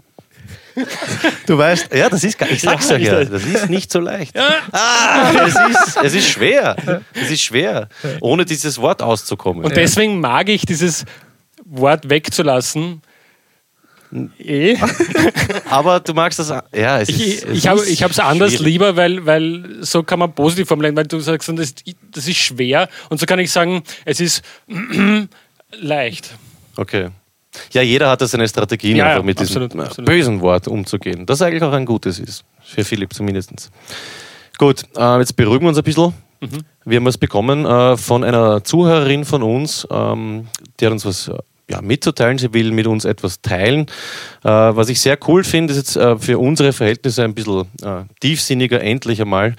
Du 1.47 1.57
weißt, 1.57 1.95
ja, 1.95 2.09
das 2.11 2.23
ist, 2.25 2.41
ich 2.43 2.61
sag's 2.61 2.91
ja, 2.91 2.99
ja 2.99 3.25
das 3.25 3.45
ist 3.45 3.71
nicht 3.71 3.91
so 3.91 4.01
leicht. 4.01 4.37
Ah, 4.39 5.33
es 5.47 5.55
ist, 5.55 5.97
es 6.03 6.15
ist 6.15 6.29
schwer. 6.29 6.77
Es 7.15 7.31
ist 7.31 7.43
schwer, 7.43 7.89
ohne 8.21 8.45
dieses 8.45 8.79
Wort 8.79 9.03
auszukommen. 9.03 9.65
Und 9.65 9.77
deswegen 9.77 10.21
mag 10.21 10.49
ich 10.49 10.67
dieses 10.67 11.05
Wort 11.65 12.11
wegzulassen. 12.11 13.03
Eh. 14.39 14.77
Aber 15.69 16.01
du 16.01 16.15
magst 16.15 16.39
das, 16.39 16.49
ja, 16.49 17.01
es 17.01 17.09
Ich, 17.09 17.43
ist, 17.43 17.45
es 17.45 17.89
ich 17.89 18.03
habe 18.03 18.13
es 18.13 18.19
anders 18.19 18.53
schwierig. 18.53 18.67
lieber, 18.67 18.97
weil, 18.97 19.27
weil 19.27 19.79
so 19.81 20.03
kann 20.03 20.19
man 20.21 20.33
positiv 20.33 20.69
formulieren, 20.69 20.97
weil 20.97 21.07
du 21.07 21.19
sagst, 21.19 21.49
das, 21.49 21.75
das 22.13 22.29
ist 22.29 22.37
schwer 22.37 22.89
und 23.11 23.19
so 23.19 23.27
kann 23.27 23.39
ich 23.41 23.51
sagen, 23.51 23.83
es 24.05 24.21
ist 24.21 24.43
leicht. 25.73 26.31
Okay. 26.77 27.11
Ja, 27.73 27.83
jeder 27.83 28.11
hat 28.11 28.21
da 28.21 28.27
seine 28.27 28.49
Strategien, 28.49 28.97
Ja, 28.97 29.05
ja, 29.05 29.11
einfach 29.13 29.25
mit 29.25 29.39
diesem 29.39 29.63
absolut, 29.63 29.75
äh, 29.75 29.87
absolut. 29.87 30.07
bösen 30.07 30.41
Wort 30.41 30.69
umzugehen. 30.69 31.27
Das 31.27 31.43
eigentlich 31.43 31.63
auch 31.63 31.73
ein 31.73 31.87
gutes 31.87 32.19
ist. 32.19 32.45
Für 32.63 32.85
Philipp 32.85 33.13
zumindest. 33.15 33.71
Gut, 34.59 34.85
äh, 34.97 35.19
jetzt 35.19 35.37
beruhigen 35.37 35.65
wir 35.65 35.69
uns 35.69 35.79
ein 35.79 35.85
bisschen. 35.85 36.15
Mhm. 36.41 36.59
Wir 36.85 36.97
haben 36.97 37.07
was 37.07 37.19
bekommen 37.19 37.65
äh, 37.65 37.97
von 37.97 38.25
einer 38.25 38.63
Zuhörerin 38.65 39.25
von 39.25 39.43
uns, 39.43 39.87
ähm, 39.91 40.49
die 40.79 40.87
hat 40.87 40.93
uns 40.93 41.05
was 41.05 41.29
äh, 41.29 41.35
ja, 41.71 41.81
mitzuteilen. 41.83 42.39
Sie 42.39 42.53
will 42.53 42.71
mit 42.73 42.87
uns 42.87 43.05
etwas 43.05 43.41
teilen. 43.41 43.87
Äh, 44.45 44.49
was 44.49 44.89
ich 44.89 45.01
sehr 45.01 45.19
cool 45.27 45.45
finde, 45.45 45.73
ist 45.73 45.79
jetzt 45.79 45.97
äh, 45.97 46.19
für 46.19 46.39
unsere 46.39 46.73
Verhältnisse 46.73 47.25
ein 47.25 47.35
bisschen 47.35 47.63
äh, 47.83 48.05
tiefsinniger, 48.21 48.81
endlich 48.81 49.21
einmal. 49.21 49.57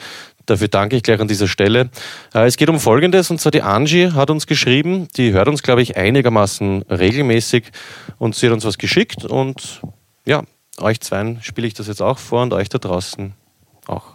Dafür 0.47 0.69
danke 0.69 0.95
ich 0.95 1.03
gleich 1.03 1.19
an 1.19 1.27
dieser 1.27 1.47
Stelle. 1.47 1.89
Äh, 2.33 2.47
Es 2.47 2.57
geht 2.57 2.69
um 2.69 2.79
Folgendes, 2.79 3.29
und 3.29 3.39
zwar 3.39 3.51
die 3.51 3.61
Angie 3.61 4.13
hat 4.13 4.29
uns 4.29 4.47
geschrieben, 4.47 5.07
die 5.17 5.33
hört 5.33 5.47
uns, 5.47 5.61
glaube 5.61 5.81
ich, 5.81 5.97
einigermaßen 5.97 6.83
regelmäßig 6.83 7.65
und 8.17 8.33
sie 8.33 8.47
hat 8.47 8.53
uns 8.53 8.65
was 8.65 8.77
geschickt 8.77 9.25
und 9.25 9.81
ja, 10.25 10.43
euch 10.79 11.01
zweien 11.01 11.39
spiele 11.41 11.67
ich 11.67 11.73
das 11.73 11.87
jetzt 11.87 12.01
auch 12.01 12.17
vor 12.17 12.43
und 12.43 12.53
euch 12.53 12.69
da 12.69 12.77
draußen 12.77 13.33
auch. 13.87 14.05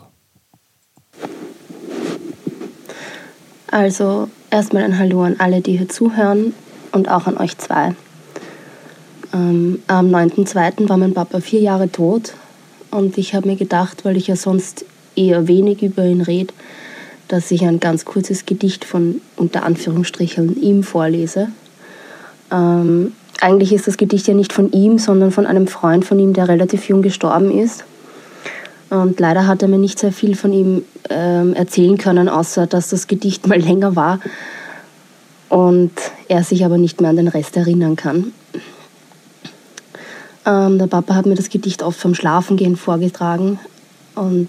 Also 3.71 4.29
erstmal 4.51 4.85
ein 4.85 4.99
Hallo 4.99 5.23
an 5.23 5.37
alle, 5.39 5.61
die 5.61 5.77
hier 5.77 5.89
zuhören 5.89 6.55
und 6.93 7.11
auch 7.11 7.27
an 7.27 7.37
euch 7.37 7.59
zwei. 7.59 7.95
Ähm, 9.35 9.83
am 9.87 10.15
9.2. 10.15 10.89
war 10.89 10.97
mein 10.97 11.15
Papa 11.15 11.41
vier 11.41 11.61
Jahre 11.61 11.91
tot 11.91 12.35
und 12.91 13.19
ich 13.19 13.35
habe 13.35 13.49
mir 13.49 13.57
gedacht, 13.57 14.05
weil 14.05 14.17
ich 14.17 14.29
ja 14.29 14.37
sonst 14.37 14.85
eher 15.17 15.49
wenig 15.49 15.83
über 15.83 16.05
ihn 16.05 16.21
rede, 16.21 16.53
dass 17.29 17.51
ich 17.51 17.65
ein 17.65 17.81
ganz 17.81 18.05
kurzes 18.05 18.47
Gedicht 18.47 18.85
von 18.85 19.21
unter 19.37 19.65
Anführungsstrichen 19.65 20.61
ihm 20.61 20.83
vorlese. 20.83 21.49
Ähm, 22.51 23.13
eigentlich 23.41 23.73
ist 23.73 23.89
das 23.89 23.97
Gedicht 23.97 24.29
ja 24.29 24.35
nicht 24.35 24.53
von 24.53 24.71
ihm, 24.73 24.99
sondern 24.99 25.33
von 25.33 25.47
einem 25.47 25.67
Freund 25.67 26.05
von 26.05 26.19
ihm, 26.19 26.33
der 26.33 26.49
relativ 26.49 26.89
jung 26.89 27.03
gestorben 27.03 27.51
ist. 27.51 27.85
Und 28.91 29.19
leider 29.19 29.47
hat 29.47 29.63
er 29.63 29.69
mir 29.69 29.79
nicht 29.79 29.99
sehr 29.99 30.13
viel 30.13 30.37
von 30.37 30.53
ihm 30.53 30.85
ähm, 31.09 31.55
erzählen 31.55 31.97
können, 31.97 32.29
außer 32.29 32.67
dass 32.67 32.91
das 32.91 33.07
Gedicht 33.07 33.47
mal 33.49 33.59
länger 33.59 33.97
war 33.97 34.21
und 35.49 35.93
er 36.29 36.45
sich 36.45 36.65
aber 36.65 36.79
nicht 36.79 37.01
mehr 37.01 37.11
an 37.11 37.17
den 37.17 37.29
Rest 37.29 37.57
erinnern 37.57 37.97
kann. 37.97 38.33
Ähm, 40.45 40.79
der 40.79 40.87
Papa 40.87 41.15
hat 41.15 41.27
mir 41.27 41.35
das 41.35 41.51
Gedicht 41.51 41.83
oft 41.83 41.99
vom 41.99 42.15
Schlafengehen 42.15 42.77
vorgetragen 42.77 43.59
und 44.15 44.49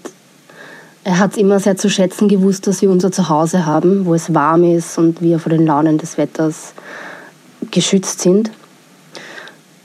er 1.04 1.18
hat 1.18 1.32
es 1.32 1.36
immer 1.36 1.60
sehr 1.60 1.76
zu 1.76 1.90
schätzen 1.90 2.28
gewusst, 2.28 2.66
dass 2.66 2.80
wir 2.80 2.90
unser 2.90 3.12
Zuhause 3.12 3.66
haben, 3.66 4.06
wo 4.06 4.14
es 4.14 4.32
warm 4.32 4.64
ist 4.64 4.96
und 4.96 5.20
wir 5.20 5.38
vor 5.38 5.50
den 5.50 5.66
Launen 5.66 5.98
des 5.98 6.16
Wetters 6.16 6.72
geschützt 7.70 8.20
sind. 8.20 8.50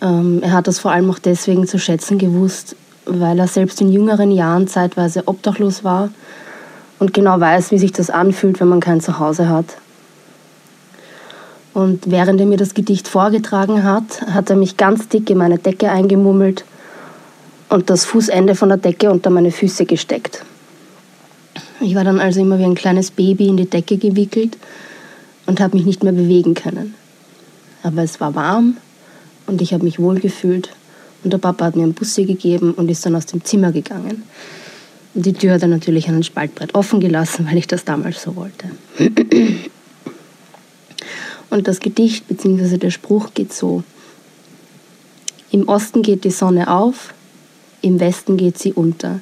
Ähm, 0.01 0.39
er 0.41 0.53
hat 0.53 0.67
das 0.67 0.79
vor 0.79 0.91
allem 0.91 1.09
auch 1.11 1.19
deswegen 1.19 1.67
zu 1.67 1.77
schätzen 1.77 2.17
gewusst, 2.17 2.77
weil 3.05 3.38
er 3.38 3.47
selbst 3.47 3.81
in 3.81 3.91
jüngeren 3.91 4.31
Jahren 4.31 4.69
zeitweise 4.69 5.27
obdachlos 5.27 5.83
war 5.83 6.09
und 6.99 7.13
genau 7.13 7.38
weiß, 7.38 7.71
wie 7.71 7.79
sich 7.79 7.91
das 7.91 8.09
anfühlt, 8.09 8.61
wenn 8.61 8.69
man 8.69 8.79
kein 8.79 9.01
Zuhause 9.01 9.49
hat. 9.49 9.65
Und 11.73 12.09
während 12.09 12.39
er 12.39 12.47
mir 12.47 12.57
das 12.57 12.73
Gedicht 12.73 13.09
vorgetragen 13.09 13.83
hat, 13.83 14.21
hat 14.33 14.49
er 14.49 14.55
mich 14.55 14.77
ganz 14.77 15.09
dick 15.09 15.29
in 15.29 15.38
meine 15.38 15.57
Decke 15.57 15.91
eingemummelt 15.91 16.63
und 17.67 17.89
das 17.89 18.05
Fußende 18.05 18.55
von 18.55 18.69
der 18.69 18.77
Decke 18.77 19.11
unter 19.11 19.29
meine 19.29 19.51
Füße 19.51 19.85
gesteckt. 19.85 20.45
Ich 21.81 21.95
war 21.95 22.03
dann 22.03 22.19
also 22.19 22.41
immer 22.41 22.59
wie 22.59 22.65
ein 22.65 22.75
kleines 22.75 23.12
Baby 23.12 23.48
in 23.48 23.57
die 23.57 23.69
Decke 23.69 23.98
gewickelt 23.98 24.57
und 25.45 25.59
habe 25.59 25.77
mich 25.77 25.85
nicht 25.85 26.03
mehr 26.03 26.13
bewegen 26.13 26.53
können. 26.53 26.94
Aber 27.83 28.03
es 28.03 28.20
war 28.20 28.35
warm 28.35 28.77
und 29.48 29.61
ich 29.61 29.74
habe 29.74 29.83
mich 29.83 30.00
wohl 30.00 30.20
gefühlt. 30.20 30.70
Und 31.24 31.33
der 31.33 31.37
Papa 31.37 31.65
hat 31.65 31.75
mir 31.75 31.83
einen 31.83 31.94
Bussi 31.94 32.25
gegeben 32.25 32.74
und 32.74 32.89
ist 32.89 33.05
dann 33.05 33.15
aus 33.15 33.25
dem 33.25 33.44
Zimmer 33.44 33.72
gegangen. 33.72 34.24
Die 35.13 35.33
Tür 35.33 35.53
hat 35.53 35.61
er 35.61 35.68
natürlich 35.68 36.07
an 36.07 36.15
ein 36.15 36.24
Spaltbrett 36.24 36.75
offen 36.75 37.00
gelassen, 37.00 37.48
weil 37.50 37.57
ich 37.57 37.68
das 37.68 37.83
damals 37.85 38.22
so 38.22 38.35
wollte. 38.35 38.70
Und 41.50 41.68
das 41.68 41.79
Gedicht 41.79 42.27
bzw. 42.27 42.77
der 42.77 42.92
Spruch 42.92 43.33
geht 43.33 43.53
so. 43.53 43.83
Im 45.51 45.68
Osten 45.68 46.03
geht 46.03 46.25
die 46.25 46.31
Sonne 46.31 46.72
auf, 46.72 47.13
im 47.81 48.00
Westen 48.00 48.37
geht 48.37 48.59
sie 48.59 48.72
unter. 48.74 49.20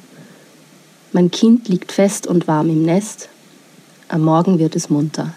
Mein 1.14 1.32
Kind 1.32 1.70
liegt 1.70 1.92
fest 1.92 2.28
und 2.28 2.48
warm 2.48 2.70
im 2.70 2.84
Nest, 2.84 3.30
am 4.10 4.22
Morgen 4.22 4.60
wird 4.60 4.76
es 4.76 4.90
munter. 4.90 5.34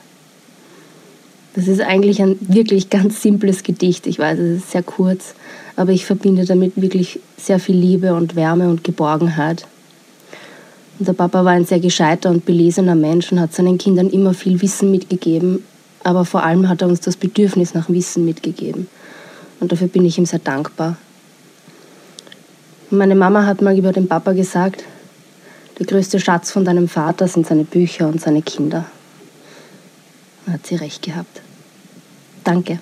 Das 1.54 1.66
ist 1.66 1.80
eigentlich 1.80 2.22
ein 2.22 2.36
wirklich 2.40 2.90
ganz 2.90 3.22
simples 3.22 3.62
Gedicht. 3.62 4.06
Ich 4.06 4.18
weiß, 4.18 4.38
es 4.38 4.58
ist 4.58 4.70
sehr 4.70 4.82
kurz, 4.82 5.34
aber 5.76 5.92
ich 5.92 6.06
verbinde 6.06 6.44
damit 6.44 6.80
wirklich 6.80 7.20
sehr 7.36 7.58
viel 7.58 7.76
Liebe 7.76 8.14
und 8.14 8.36
Wärme 8.36 8.68
und 8.68 8.84
Geborgenheit. 8.84 9.66
Unser 10.98 11.14
Papa 11.14 11.44
war 11.44 11.52
ein 11.52 11.64
sehr 11.64 11.80
gescheiter 11.80 12.30
und 12.30 12.44
belesener 12.44 12.94
Mensch 12.94 13.32
und 13.32 13.40
hat 13.40 13.54
seinen 13.54 13.78
Kindern 13.78 14.10
immer 14.10 14.34
viel 14.34 14.60
Wissen 14.62 14.90
mitgegeben, 14.90 15.64
aber 16.04 16.24
vor 16.24 16.44
allem 16.44 16.68
hat 16.68 16.82
er 16.82 16.88
uns 16.88 17.00
das 17.00 17.16
Bedürfnis 17.16 17.74
nach 17.74 17.88
Wissen 17.88 18.24
mitgegeben. 18.24 18.86
Und 19.60 19.72
dafür 19.72 19.88
bin 19.88 20.04
ich 20.04 20.18
ihm 20.18 20.26
sehr 20.26 20.38
dankbar. 20.38 20.96
Meine 22.90 23.14
Mama 23.14 23.46
hat 23.46 23.62
mal 23.62 23.76
über 23.76 23.92
den 23.92 24.08
Papa 24.08 24.32
gesagt, 24.32 24.84
der 25.80 25.86
größte 25.86 26.20
Schatz 26.20 26.52
von 26.52 26.64
deinem 26.64 26.88
Vater 26.88 27.26
sind 27.26 27.46
seine 27.46 27.64
Bücher 27.64 28.06
und 28.06 28.20
seine 28.20 28.42
Kinder. 28.42 28.84
Da 30.44 30.52
hat 30.52 30.66
sie 30.66 30.76
recht 30.76 31.02
gehabt. 31.02 31.40
Danke. 32.44 32.78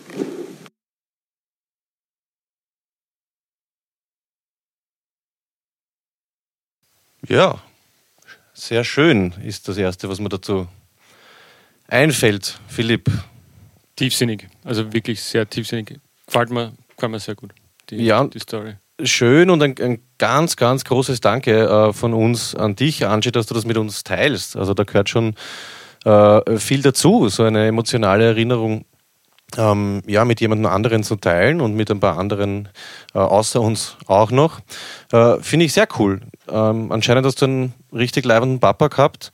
Ja, 7.29 7.63
sehr 8.53 8.83
schön 8.85 9.33
ist 9.45 9.69
das 9.69 9.77
Erste, 9.77 10.09
was 10.09 10.19
mir 10.19 10.29
dazu 10.29 10.67
einfällt. 11.87 12.59
Philipp, 12.69 13.11
Tiefsinnig, 13.97 14.49
also 14.65 14.93
wirklich 14.93 15.23
sehr 15.23 15.49
tiefsinnig. 15.49 16.01
Gefällt 16.27 16.51
mir, 16.51 16.73
gefällt 16.97 17.13
mir 17.13 17.21
sehr 17.21 17.35
gut, 17.37 17.53
die, 17.91 17.97
Ja. 17.97 18.25
die 18.27 18.39
Story. 18.41 18.77
Schön 19.03 19.51
und 19.51 19.63
ein, 19.63 19.75
ein 19.81 20.01
ganz, 20.19 20.57
ganz 20.57 20.85
großes 20.85 21.21
Danke 21.21 21.69
äh, 21.69 21.93
von 21.93 22.15
uns 22.15 22.55
an 22.55 22.77
dich, 22.77 23.07
Angie, 23.07 23.33
dass 23.33 23.47
du 23.47 23.55
das 23.55 23.65
mit 23.65 23.77
uns 23.77 24.05
teilst. 24.05 24.57
Also 24.57 24.75
da 24.75 24.85
gehört 24.85 25.09
schon 25.09 25.35
äh, 26.05 26.59
viel 26.59 26.83
dazu, 26.83 27.29
so 27.29 27.45
eine 27.45 27.67
emotionale 27.67 28.25
Erinnerung 28.25 28.85
ähm, 29.57 30.03
ja, 30.07 30.25
mit 30.25 30.41
jemandem 30.41 30.67
anderen 30.67 31.03
zu 31.03 31.17
teilen 31.17 31.61
und 31.61 31.75
mit 31.75 31.91
ein 31.91 32.01
paar 32.01 32.19
anderen 32.19 32.69
äh, 33.15 33.19
außer 33.19 33.61
uns 33.61 33.97
auch 34.07 34.31
noch. 34.31 34.61
Äh, 35.13 35.37
Finde 35.41 35.67
ich 35.67 35.73
sehr 35.73 35.89
cool. 35.99 36.21
Ähm, 36.51 36.93
anscheinend 36.93 37.25
hast 37.25 37.41
du 37.41 37.47
einen 37.47 37.75
richtig 37.93 38.25
leibenden 38.25 38.61
Papa 38.61 38.89
gehabt 38.89 39.33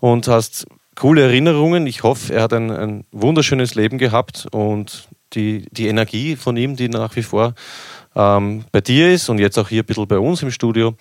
und 0.00 0.28
hast 0.28 0.66
coole 0.94 1.22
Erinnerungen. 1.22 1.86
Ich 1.86 2.02
hoffe, 2.02 2.34
er 2.34 2.42
hat 2.42 2.52
ein, 2.52 2.70
ein 2.70 3.04
wunderschönes 3.12 3.74
Leben 3.74 3.98
gehabt 3.98 4.46
und 4.50 5.08
die, 5.34 5.66
die 5.70 5.88
Energie 5.88 6.36
von 6.36 6.56
ihm, 6.56 6.76
die 6.76 6.88
nach 6.88 7.14
wie 7.16 7.22
vor 7.22 7.54
ähm, 8.14 8.64
bei 8.72 8.80
dir 8.80 9.12
ist 9.12 9.28
und 9.28 9.38
jetzt 9.38 9.58
auch 9.58 9.68
hier 9.68 9.82
ein 9.82 9.86
bisschen 9.86 10.06
bei 10.06 10.18
uns 10.18 10.42
im 10.42 10.50
Studio, 10.50 10.94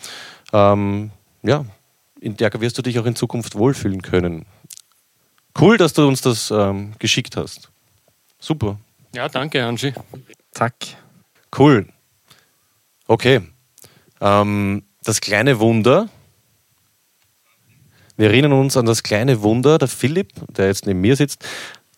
ähm, 0.53 1.11
ja, 1.43 1.65
in 2.19 2.35
der 2.37 2.51
wirst 2.59 2.77
du 2.77 2.81
dich 2.81 2.99
auch 2.99 3.05
in 3.05 3.15
Zukunft 3.15 3.55
wohlfühlen 3.55 4.01
können. 4.01 4.45
Cool, 5.59 5.77
dass 5.77 5.93
du 5.93 6.07
uns 6.07 6.21
das 6.21 6.51
ähm, 6.51 6.93
geschickt 6.99 7.37
hast. 7.37 7.69
Super. 8.39 8.79
Ja, 9.13 9.27
danke, 9.27 9.63
Angie. 9.65 9.93
Zack. 10.51 10.75
Cool. 11.57 11.87
Okay. 13.07 13.41
Ähm, 14.21 14.83
das 15.03 15.21
kleine 15.21 15.59
Wunder. 15.59 16.09
Wir 18.17 18.27
erinnern 18.27 18.53
uns 18.53 18.77
an 18.77 18.85
das 18.85 19.01
kleine 19.03 19.41
Wunder, 19.41 19.77
der 19.77 19.87
Philipp, 19.87 20.33
der 20.49 20.67
jetzt 20.67 20.85
neben 20.85 21.01
mir 21.01 21.15
sitzt. 21.15 21.45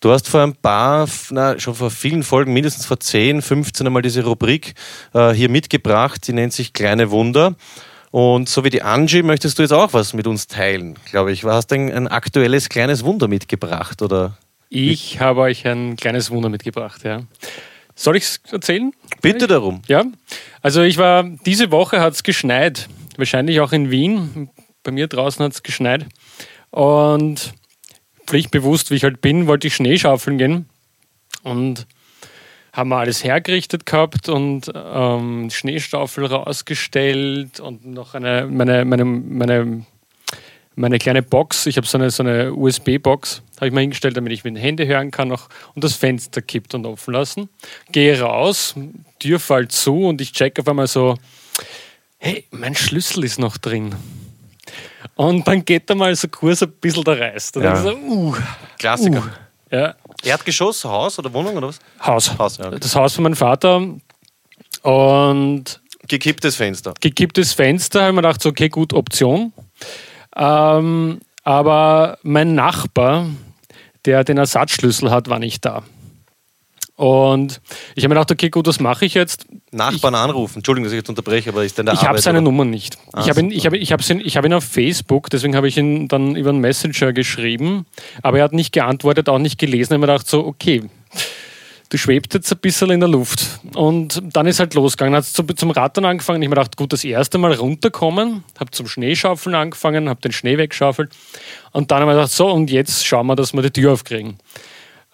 Du 0.02 0.10
hast 0.10 0.28
vor 0.28 0.40
ein 0.40 0.56
paar, 0.56 1.08
na, 1.30 1.60
schon 1.60 1.76
vor 1.76 1.92
vielen 1.92 2.24
Folgen, 2.24 2.52
mindestens 2.52 2.86
vor 2.86 2.98
10, 2.98 3.40
15 3.40 3.86
einmal 3.86 4.02
diese 4.02 4.24
Rubrik 4.24 4.74
äh, 5.14 5.30
hier 5.30 5.48
mitgebracht, 5.48 6.26
die 6.26 6.32
nennt 6.32 6.52
sich 6.52 6.72
Kleine 6.72 7.12
Wunder. 7.12 7.54
Und 8.10 8.48
so 8.48 8.64
wie 8.64 8.70
die 8.70 8.82
Angie 8.82 9.22
möchtest 9.22 9.58
du 9.58 9.62
jetzt 9.62 9.70
auch 9.70 9.92
was 9.92 10.12
mit 10.12 10.26
uns 10.26 10.48
teilen, 10.48 10.98
glaube 11.08 11.30
ich. 11.30 11.44
Hast 11.44 11.68
du 11.68 11.76
ein, 11.76 11.92
ein 11.92 12.08
aktuelles 12.08 12.68
kleines 12.68 13.04
Wunder 13.04 13.28
mitgebracht, 13.28 14.02
oder? 14.02 14.36
Ich 14.68 15.20
habe 15.20 15.42
euch 15.42 15.68
ein 15.68 15.94
kleines 15.94 16.32
Wunder 16.32 16.48
mitgebracht, 16.48 17.04
ja. 17.04 17.20
Soll 17.94 18.16
ich 18.16 18.24
es 18.24 18.40
erzählen? 18.50 18.92
Bitte 19.20 19.46
darum. 19.46 19.82
Ja. 19.86 20.04
Also 20.62 20.82
ich 20.82 20.98
war, 20.98 21.22
diese 21.46 21.70
Woche 21.70 22.00
hat 22.00 22.14
es 22.14 22.24
geschneit. 22.24 22.88
Wahrscheinlich 23.18 23.60
auch 23.60 23.70
in 23.70 23.92
Wien. 23.92 24.50
Bei 24.82 24.90
mir 24.90 25.06
draußen 25.06 25.44
hat 25.44 25.52
es 25.52 25.62
geschneit. 25.62 26.06
Und 26.70 27.54
pflichtbewusst, 28.32 28.90
wie 28.90 28.94
ich 28.94 29.04
halt 29.04 29.20
bin, 29.20 29.46
wollte 29.46 29.66
ich 29.66 29.74
Schneeschaufeln 29.74 30.38
gehen. 30.38 30.64
Und 31.42 31.86
haben 32.72 32.88
wir 32.88 32.96
alles 32.96 33.22
hergerichtet 33.22 33.84
gehabt 33.84 34.30
und 34.30 34.72
ähm, 34.74 35.50
Schneestaufel 35.50 36.24
rausgestellt 36.24 37.60
und 37.60 37.84
noch 37.84 38.14
eine, 38.14 38.46
meine, 38.46 38.86
meine, 38.86 39.04
meine, 39.04 39.84
meine 40.76 40.98
kleine 40.98 41.22
Box. 41.22 41.66
Ich 41.66 41.76
habe 41.76 41.86
so 41.86 41.98
eine, 41.98 42.10
so 42.10 42.22
eine 42.22 42.54
USB-Box, 42.54 43.42
habe 43.56 43.66
ich 43.66 43.74
mal 43.74 43.82
hingestellt, 43.82 44.16
damit 44.16 44.32
ich 44.32 44.44
mit 44.44 44.56
den 44.56 44.62
Händen 44.62 44.88
hören 44.88 45.10
kann 45.10 45.28
noch 45.28 45.50
und 45.74 45.84
das 45.84 45.92
Fenster 45.92 46.40
kippt 46.40 46.74
und 46.74 46.86
offen 46.86 47.12
lassen. 47.12 47.50
Gehe 47.90 48.18
raus, 48.18 48.74
Tür 49.18 49.40
fällt 49.40 49.72
zu 49.72 50.06
und 50.06 50.22
ich 50.22 50.32
check 50.32 50.58
auf 50.58 50.68
einmal 50.68 50.86
so, 50.86 51.18
hey, 52.16 52.46
mein 52.50 52.74
Schlüssel 52.74 53.24
ist 53.24 53.38
noch 53.38 53.58
drin. 53.58 53.94
Und 55.14 55.46
dann 55.46 55.64
geht 55.64 55.88
da 55.90 55.94
mal 55.94 56.14
so 56.16 56.28
kurz 56.28 56.62
ein 56.62 56.72
bisschen 56.72 57.04
der. 57.04 57.52
Dann 57.52 57.62
Ja. 57.62 57.76
so, 57.76 57.94
uh, 57.94 58.34
Klassiker. 58.78 59.18
uh. 59.18 59.74
Ja, 59.76 59.94
Erdgeschoss, 60.24 60.84
Haus 60.84 61.18
oder 61.18 61.32
Wohnung 61.32 61.56
oder 61.56 61.68
was? 61.68 61.78
Haus. 62.02 62.36
Haus, 62.38 62.58
ja. 62.58 62.66
okay. 62.68 62.78
Das 62.80 62.94
Haus 62.94 63.14
von 63.14 63.24
meinem 63.24 63.36
Vater. 63.36 63.76
Und 64.82 65.80
Gekipptes 66.08 66.56
Fenster. 66.56 66.94
gekipptes 67.00 67.52
Fenster, 67.52 68.00
habe 68.00 68.10
ich 68.10 68.14
mir 68.16 68.22
gedacht, 68.22 68.42
so, 68.42 68.48
okay, 68.50 68.68
gut, 68.68 68.92
Option. 68.92 69.52
Ähm, 70.36 71.20
aber 71.44 72.18
mein 72.22 72.54
Nachbar, 72.54 73.26
der 74.04 74.24
den 74.24 74.36
Ersatzschlüssel 74.38 75.10
hat, 75.10 75.28
war 75.28 75.38
nicht 75.38 75.64
da. 75.64 75.82
Und 77.02 77.60
ich 77.96 78.04
habe 78.04 78.14
mir 78.14 78.20
gedacht, 78.20 78.30
okay, 78.30 78.48
gut, 78.48 78.68
was 78.68 78.78
mache 78.78 79.04
ich 79.04 79.14
jetzt? 79.14 79.46
Nachbarn 79.72 80.14
anrufen. 80.14 80.58
Entschuldigung, 80.58 80.84
dass 80.84 80.92
ich 80.92 80.98
jetzt 80.98 81.08
unterbreche, 81.08 81.50
aber 81.50 81.64
ist 81.64 81.76
denn 81.76 81.86
der 81.86 81.96
Ich 81.96 82.02
habe 82.04 82.20
seine 82.20 82.38
oder? 82.38 82.44
Nummer 82.44 82.64
nicht. 82.64 82.96
Ah, 83.12 83.22
ich 83.22 83.28
habe 83.28 83.40
ihn, 83.40 83.50
ich 83.50 83.66
habe, 83.66 83.76
ich 83.76 83.90
ihn, 83.90 84.20
ich 84.20 84.36
habe 84.36 84.46
ihn 84.46 84.54
auf 84.54 84.62
Facebook, 84.62 85.28
deswegen 85.28 85.56
habe 85.56 85.66
ich 85.66 85.76
ihn 85.76 86.06
dann 86.06 86.36
über 86.36 86.50
einen 86.50 86.60
Messenger 86.60 87.12
geschrieben, 87.12 87.86
aber 88.22 88.38
er 88.38 88.44
hat 88.44 88.52
nicht 88.52 88.72
geantwortet, 88.72 89.28
auch 89.28 89.40
nicht 89.40 89.58
gelesen. 89.58 89.82
Ich 89.82 89.94
habe 89.94 89.98
mir 89.98 90.06
gedacht, 90.06 90.28
so, 90.28 90.46
okay, 90.46 90.84
du 91.88 91.98
schwebst 91.98 92.34
jetzt 92.34 92.52
ein 92.52 92.58
bisschen 92.58 92.90
in 92.90 93.00
der 93.00 93.08
Luft. 93.08 93.46
Und 93.74 94.22
dann 94.32 94.46
ist 94.46 94.60
halt 94.60 94.74
losgegangen. 94.74 95.16
Hat 95.16 95.24
zum, 95.24 95.56
zum 95.56 95.72
Rattern 95.72 96.04
angefangen. 96.04 96.40
Ich 96.40 96.46
habe 96.46 96.54
mir 96.54 96.62
gedacht, 96.62 96.76
gut, 96.76 96.92
das 96.92 97.02
erste 97.02 97.36
Mal 97.36 97.52
runterkommen, 97.52 98.44
habe 98.60 98.70
zum 98.70 98.86
Schneeschaufeln 98.86 99.56
angefangen, 99.56 100.08
habe 100.08 100.20
den 100.20 100.30
Schnee 100.30 100.56
weggeschaufelt. 100.56 101.10
Und 101.72 101.90
dann 101.90 102.02
habe 102.02 102.12
ich 102.12 102.16
gedacht, 102.16 102.30
so, 102.30 102.48
und 102.48 102.70
jetzt 102.70 103.04
schauen 103.04 103.26
wir, 103.26 103.34
dass 103.34 103.52
wir 103.52 103.62
die 103.62 103.72
Tür 103.72 103.92
aufkriegen. 103.94 104.38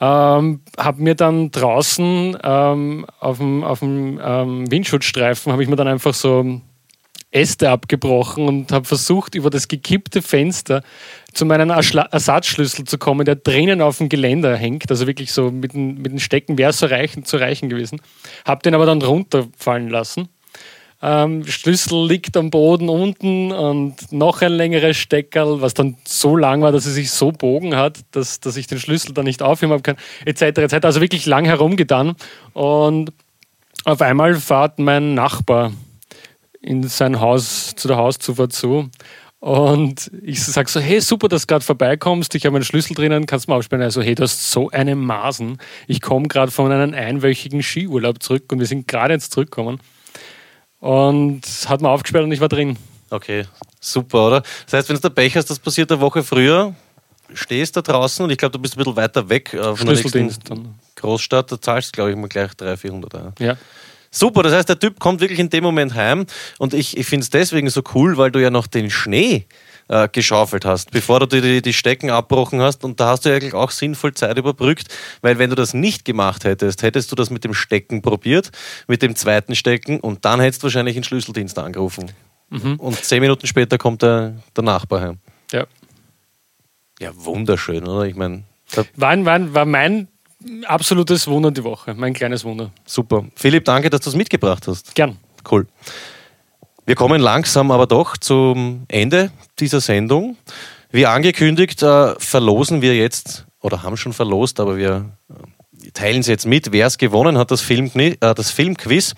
Ähm, 0.00 0.60
habe 0.78 1.02
mir 1.02 1.14
dann 1.16 1.50
draußen 1.50 2.38
ähm, 2.42 3.06
auf 3.18 3.38
dem, 3.38 3.64
auf 3.64 3.80
dem 3.80 4.20
ähm, 4.22 4.70
Windschutzstreifen, 4.70 5.50
habe 5.52 5.62
ich 5.62 5.68
mir 5.68 5.74
dann 5.76 5.88
einfach 5.88 6.14
so 6.14 6.60
Äste 7.30 7.70
abgebrochen 7.70 8.46
und 8.46 8.72
habe 8.72 8.86
versucht, 8.86 9.34
über 9.34 9.50
das 9.50 9.68
gekippte 9.68 10.22
Fenster 10.22 10.82
zu 11.34 11.44
meinem 11.44 11.68
Ersatzschlüssel 11.70 12.84
zu 12.86 12.96
kommen, 12.96 13.26
der 13.26 13.36
drinnen 13.36 13.82
auf 13.82 13.98
dem 13.98 14.08
Geländer 14.08 14.56
hängt. 14.56 14.90
Also 14.90 15.06
wirklich 15.06 15.32
so 15.32 15.50
mit, 15.50 15.74
den- 15.74 16.00
mit 16.00 16.12
den 16.12 16.20
Stecken 16.20 16.56
wäre 16.56 16.70
es 16.70 16.78
so 16.78 16.86
reichen, 16.86 17.24
zu 17.24 17.36
reichen 17.36 17.68
gewesen. 17.68 18.00
Habe 18.46 18.62
den 18.62 18.74
aber 18.74 18.86
dann 18.86 19.02
runterfallen 19.02 19.88
lassen. 19.90 20.28
Ähm, 21.00 21.46
Schlüssel 21.46 22.06
liegt 22.08 22.36
am 22.36 22.50
Boden 22.50 22.88
unten 22.88 23.52
und 23.52 24.10
noch 24.10 24.42
ein 24.42 24.52
längeres 24.52 24.96
Steckerl, 24.96 25.60
was 25.60 25.74
dann 25.74 25.96
so 26.04 26.36
lang 26.36 26.60
war, 26.62 26.72
dass 26.72 26.86
es 26.86 26.94
sich 26.94 27.12
so 27.12 27.30
bogen 27.30 27.76
hat, 27.76 28.00
dass, 28.10 28.40
dass 28.40 28.56
ich 28.56 28.66
den 28.66 28.80
Schlüssel 28.80 29.14
dann 29.14 29.24
nicht 29.24 29.40
aufheben 29.40 29.80
kann, 29.82 29.96
etc. 30.24 30.58
etc. 30.58 30.84
Also 30.84 31.00
wirklich 31.00 31.24
lang 31.26 31.44
herumgetan. 31.44 32.16
Und 32.52 33.12
auf 33.84 34.02
einmal 34.02 34.34
fährt 34.34 34.80
mein 34.80 35.14
Nachbar 35.14 35.72
in 36.60 36.82
sein 36.88 37.20
Haus, 37.20 37.74
zu 37.76 37.86
der 37.86 37.96
Hauszufahrt 37.96 38.52
zu. 38.52 38.90
Und 39.40 40.10
ich 40.22 40.42
sage 40.42 40.68
so, 40.68 40.80
hey, 40.80 41.00
super, 41.00 41.28
dass 41.28 41.42
du 41.42 41.46
gerade 41.46 41.64
vorbeikommst. 41.64 42.34
Ich 42.34 42.44
habe 42.44 42.54
meinen 42.54 42.64
Schlüssel 42.64 42.94
drinnen, 42.94 43.26
kannst 43.26 43.46
du 43.46 43.52
mal 43.52 43.58
aufsperren. 43.58 43.84
Also, 43.84 44.02
hey, 44.02 44.16
du 44.16 44.24
hast 44.24 44.50
so 44.50 44.68
eine 44.70 44.96
Masen. 44.96 45.58
Ich 45.86 46.00
komme 46.00 46.26
gerade 46.26 46.50
von 46.50 46.72
einem 46.72 46.92
einwöchigen 46.92 47.62
Skiurlaub 47.62 48.20
zurück 48.20 48.50
und 48.50 48.58
wir 48.58 48.66
sind 48.66 48.88
gerade 48.88 49.14
jetzt 49.14 49.32
zurückgekommen. 49.32 49.78
Und 50.80 51.42
hat 51.66 51.80
mir 51.80 51.88
aufgesperrt 51.88 52.24
und 52.24 52.32
ich 52.32 52.40
war 52.40 52.48
drin. 52.48 52.76
Okay, 53.10 53.44
super, 53.80 54.26
oder? 54.26 54.42
Das 54.64 54.74
heißt, 54.74 54.88
wenn 54.88 54.96
du 54.96 55.02
der 55.02 55.10
Pech 55.10 55.36
hast, 55.36 55.50
das 55.50 55.58
passiert 55.58 55.90
eine 55.90 56.00
Woche 56.00 56.22
früher, 56.22 56.74
stehst 57.32 57.76
da 57.76 57.82
draußen 57.82 58.24
und 58.24 58.30
ich 58.30 58.38
glaube, 58.38 58.52
du 58.52 58.58
bist 58.58 58.74
ein 58.74 58.78
bisschen 58.78 58.96
weiter 58.96 59.28
weg 59.28 59.52
äh, 59.54 59.76
von 59.76 59.86
der 59.86 59.96
nächsten 59.96 60.44
dann. 60.44 60.74
Großstadt, 60.96 61.50
da 61.52 61.60
zahlst 61.60 61.88
du, 61.88 61.92
glaube 61.92 62.10
ich, 62.10 62.16
mal 62.16 62.28
gleich 62.28 62.54
300, 62.54 62.78
400 62.78 63.14
Euro. 63.14 63.32
Ja. 63.38 63.56
Super, 64.10 64.42
das 64.42 64.52
heißt, 64.54 64.68
der 64.68 64.78
Typ 64.78 64.98
kommt 64.98 65.20
wirklich 65.20 65.38
in 65.38 65.50
dem 65.50 65.62
Moment 65.62 65.94
heim 65.94 66.26
und 66.58 66.72
ich, 66.72 66.96
ich 66.96 67.06
finde 67.06 67.24
es 67.24 67.30
deswegen 67.30 67.68
so 67.68 67.82
cool, 67.94 68.16
weil 68.16 68.30
du 68.30 68.40
ja 68.40 68.50
noch 68.50 68.66
den 68.66 68.90
Schnee 68.90 69.46
äh, 69.88 70.08
geschaufelt 70.08 70.64
hast, 70.64 70.90
bevor 70.90 71.20
du 71.20 71.26
die, 71.40 71.62
die 71.62 71.72
Stecken 71.72 72.10
abbrochen 72.10 72.60
hast 72.60 72.84
und 72.84 73.00
da 73.00 73.08
hast 73.10 73.24
du 73.24 73.34
eigentlich 73.34 73.54
auch 73.54 73.70
sinnvoll 73.70 74.14
Zeit 74.14 74.36
überbrückt, 74.38 74.88
weil 75.22 75.38
wenn 75.38 75.50
du 75.50 75.56
das 75.56 75.74
nicht 75.74 76.04
gemacht 76.04 76.44
hättest, 76.44 76.82
hättest 76.82 77.10
du 77.10 77.16
das 77.16 77.30
mit 77.30 77.44
dem 77.44 77.54
Stecken 77.54 78.02
probiert, 78.02 78.50
mit 78.86 79.02
dem 79.02 79.16
zweiten 79.16 79.54
Stecken 79.54 80.00
und 80.00 80.24
dann 80.24 80.40
hättest 80.40 80.62
du 80.62 80.66
wahrscheinlich 80.66 80.94
den 80.94 81.04
Schlüsseldienst 81.04 81.58
angerufen. 81.58 82.10
Und 82.50 83.04
zehn 83.04 83.20
Minuten 83.20 83.46
später 83.46 83.76
kommt 83.76 84.00
der, 84.02 84.34
der 84.56 84.64
Nachbar 84.64 85.00
heim. 85.02 85.18
ja. 85.52 85.66
Ja, 87.00 87.10
wunderschön, 87.14 87.86
oder? 87.86 88.06
Ich 88.06 88.16
meine, 88.16 88.42
War, 88.96 89.24
war, 89.24 89.54
war 89.54 89.64
mein 89.64 90.08
absolutes 90.66 91.28
Wunder 91.28 91.52
die 91.52 91.62
Woche. 91.62 91.94
Mein 91.94 92.12
kleines 92.12 92.44
Wunder. 92.44 92.72
super. 92.84 93.24
Philipp, 93.36 93.64
danke, 93.64 93.88
dass 93.88 94.00
du 94.00 94.10
es 94.10 94.16
mitgebracht 94.16 94.66
hast. 94.66 94.94
Gern. 94.96 95.16
Cool. 95.48 95.68
Wir 96.88 96.94
kommen 96.94 97.20
langsam 97.20 97.70
aber 97.70 97.86
doch 97.86 98.16
zum 98.16 98.86
Ende 98.88 99.30
dieser 99.58 99.82
Sendung. 99.82 100.38
Wie 100.90 101.04
angekündigt, 101.04 101.82
äh, 101.82 102.14
verlosen 102.18 102.80
wir 102.80 102.96
jetzt, 102.96 103.44
oder 103.60 103.82
haben 103.82 103.98
schon 103.98 104.14
verlost, 104.14 104.58
aber 104.58 104.78
wir 104.78 105.04
äh, 105.28 105.90
teilen 105.90 106.20
es 106.20 106.28
jetzt 106.28 106.46
mit, 106.46 106.72
wer 106.72 106.86
es 106.86 106.96
gewonnen 106.96 107.36
hat, 107.36 107.50
das, 107.50 107.60
Film, 107.60 107.90
äh, 107.94 108.16
das 108.18 108.50
Filmquiz. 108.50 109.14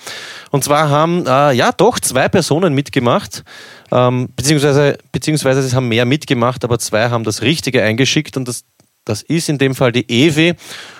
Und 0.50 0.64
zwar 0.64 0.90
haben 0.90 1.24
äh, 1.28 1.52
ja 1.52 1.70
doch 1.70 2.00
zwei 2.00 2.28
Personen 2.28 2.74
mitgemacht, 2.74 3.44
ähm, 3.92 4.30
beziehungsweise, 4.34 4.98
beziehungsweise 5.12 5.60
es 5.60 5.72
haben 5.72 5.86
mehr 5.86 6.06
mitgemacht, 6.06 6.64
aber 6.64 6.80
zwei 6.80 7.08
haben 7.08 7.22
das 7.22 7.40
Richtige 7.40 7.84
eingeschickt 7.84 8.36
und 8.36 8.48
das, 8.48 8.64
das 9.10 9.22
ist 9.22 9.48
in 9.48 9.58
dem 9.58 9.74
Fall 9.74 9.92
die 9.92 10.08
Evi. 10.08 10.54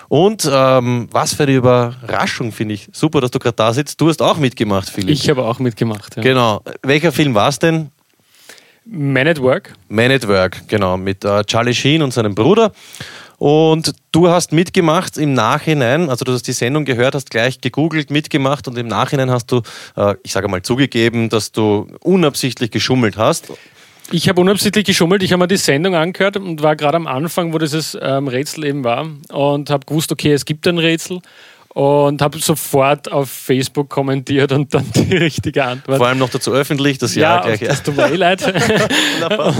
Und 0.09 0.49
ähm, 0.51 1.07
was 1.11 1.33
für 1.33 1.43
eine 1.43 1.53
Überraschung, 1.53 2.51
finde 2.51 2.73
ich. 2.73 2.89
Super, 2.91 3.21
dass 3.21 3.31
du 3.31 3.39
gerade 3.39 3.55
da 3.55 3.73
sitzt. 3.73 4.01
Du 4.01 4.09
hast 4.09 4.21
auch 4.21 4.37
mitgemacht, 4.37 4.89
Philipp. 4.89 5.11
Ich 5.11 5.29
habe 5.29 5.43
auch 5.43 5.59
mitgemacht. 5.59 6.17
Ja. 6.17 6.21
Genau. 6.21 6.61
Welcher 6.83 7.13
Film 7.13 7.33
war 7.33 7.47
es 7.47 7.59
denn? 7.59 7.89
Man 8.85 9.27
at 9.27 9.41
Work. 9.41 9.73
Man 9.87 10.11
at 10.11 10.27
Work, 10.27 10.67
genau, 10.67 10.97
mit 10.97 11.23
äh, 11.23 11.43
Charlie 11.45 11.73
Sheen 11.73 12.01
und 12.01 12.11
seinem 12.13 12.35
Bruder. 12.35 12.73
Und 13.37 13.93
du 14.11 14.27
hast 14.27 14.51
mitgemacht 14.51 15.17
im 15.17 15.33
Nachhinein, 15.33 16.09
also 16.09 16.25
du 16.25 16.33
hast 16.33 16.47
die 16.47 16.51
Sendung 16.51 16.83
gehört, 16.85 17.15
hast 17.15 17.29
gleich 17.29 17.61
gegoogelt, 17.61 18.11
mitgemacht 18.11 18.67
und 18.67 18.77
im 18.77 18.87
Nachhinein 18.87 19.31
hast 19.31 19.51
du, 19.51 19.61
äh, 19.95 20.15
ich 20.23 20.31
sage 20.31 20.47
mal, 20.47 20.61
zugegeben, 20.61 21.29
dass 21.29 21.51
du 21.51 21.87
unabsichtlich 22.01 22.69
geschummelt 22.71 23.17
hast. 23.17 23.51
Ich 24.11 24.27
habe 24.27 24.41
unabsichtlich 24.41 24.85
geschummelt. 24.85 25.23
Ich 25.23 25.31
habe 25.31 25.41
mir 25.41 25.47
die 25.47 25.57
Sendung 25.57 25.95
angehört 25.95 26.37
und 26.37 26.61
war 26.61 26.75
gerade 26.75 26.97
am 26.97 27.07
Anfang, 27.07 27.53
wo 27.53 27.57
dieses 27.57 27.97
ähm, 28.01 28.27
Rätsel 28.27 28.65
eben 28.65 28.83
war 28.83 29.07
und 29.29 29.69
habe 29.69 29.85
gewusst, 29.85 30.11
okay, 30.11 30.33
es 30.33 30.45
gibt 30.45 30.67
ein 30.67 30.77
Rätsel 30.77 31.21
und 31.73 32.21
habe 32.21 32.37
sofort 32.39 33.09
auf 33.11 33.29
Facebook 33.29 33.89
kommentiert 33.89 34.51
und 34.51 34.73
dann 34.73 34.85
die 34.95 35.15
richtige 35.15 35.63
Antwort. 35.63 35.97
Vor 35.97 36.07
allem 36.07 36.19
noch 36.19 36.29
dazu 36.29 36.51
öffentlich, 36.51 36.97
das 36.97 37.15
ja, 37.15 37.21
Jahr 37.21 37.43
gleich. 37.43 37.59
das 37.61 37.83
tut 37.83 37.95
mir 37.95 38.11
eh 38.11 38.15
leid. 38.15 38.41
Passt. 39.29 39.59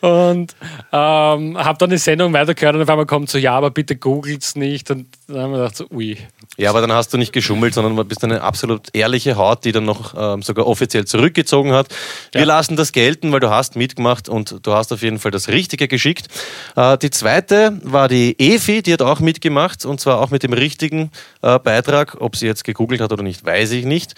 und 0.00 0.54
ähm, 0.92 1.58
habe 1.58 1.78
dann 1.78 1.90
die 1.90 1.98
Sendung 1.98 2.32
weitergehört 2.32 2.76
und 2.76 2.82
auf 2.82 2.88
einmal 2.88 3.06
kommt 3.06 3.28
so, 3.28 3.36
ja, 3.36 3.52
aber 3.52 3.70
bitte 3.70 3.96
googelt's 3.96 4.56
nicht. 4.56 4.90
Und 4.90 5.06
dann 5.26 5.38
haben 5.40 5.50
wir 5.52 5.58
gedacht, 5.58 5.76
so, 5.76 5.86
ui. 5.90 6.16
Ja, 6.56 6.70
aber 6.70 6.80
dann 6.80 6.92
hast 6.92 7.12
du 7.12 7.18
nicht 7.18 7.32
geschummelt, 7.32 7.74
sondern 7.74 7.96
du 7.96 8.04
bist 8.04 8.22
eine 8.24 8.42
absolut 8.42 8.88
ehrliche 8.92 9.36
Haut, 9.36 9.64
die 9.64 9.72
dann 9.72 9.84
noch 9.84 10.14
ähm, 10.16 10.42
sogar 10.42 10.66
offiziell 10.66 11.04
zurückgezogen 11.06 11.72
hat. 11.72 11.88
Wir 12.32 12.42
Ja. 12.42 12.46
lassen 12.46 12.76
das 12.76 12.92
gelten, 12.92 13.32
weil 13.32 13.40
du 13.40 13.50
hast 13.50 13.76
mitgemacht 13.76 14.28
und 14.28 14.58
du 14.66 14.72
hast 14.72 14.92
auf 14.92 15.02
jeden 15.02 15.18
Fall 15.18 15.30
das 15.30 15.48
Richtige 15.48 15.88
geschickt. 15.88 16.28
Äh, 16.76 16.98
die 16.98 17.10
zweite 17.10 17.78
war 17.82 18.08
die 18.08 18.38
Evi, 18.38 18.82
die 18.82 18.92
hat 18.92 19.02
auch 19.02 19.20
mitgemacht 19.20 19.84
und 19.84 20.00
zwar 20.00 20.20
auch 20.20 20.30
mit 20.30 20.42
dem 20.42 20.52
richtigen 20.52 21.10
äh, 21.42 21.58
Beitrag. 21.58 22.16
Ob 22.20 22.36
sie 22.36 22.46
jetzt 22.46 22.64
gegoogelt 22.64 23.00
hat 23.00 23.12
oder 23.12 23.22
nicht, 23.22 23.44
weiß 23.44 23.72
ich 23.72 23.84
nicht. 23.84 24.14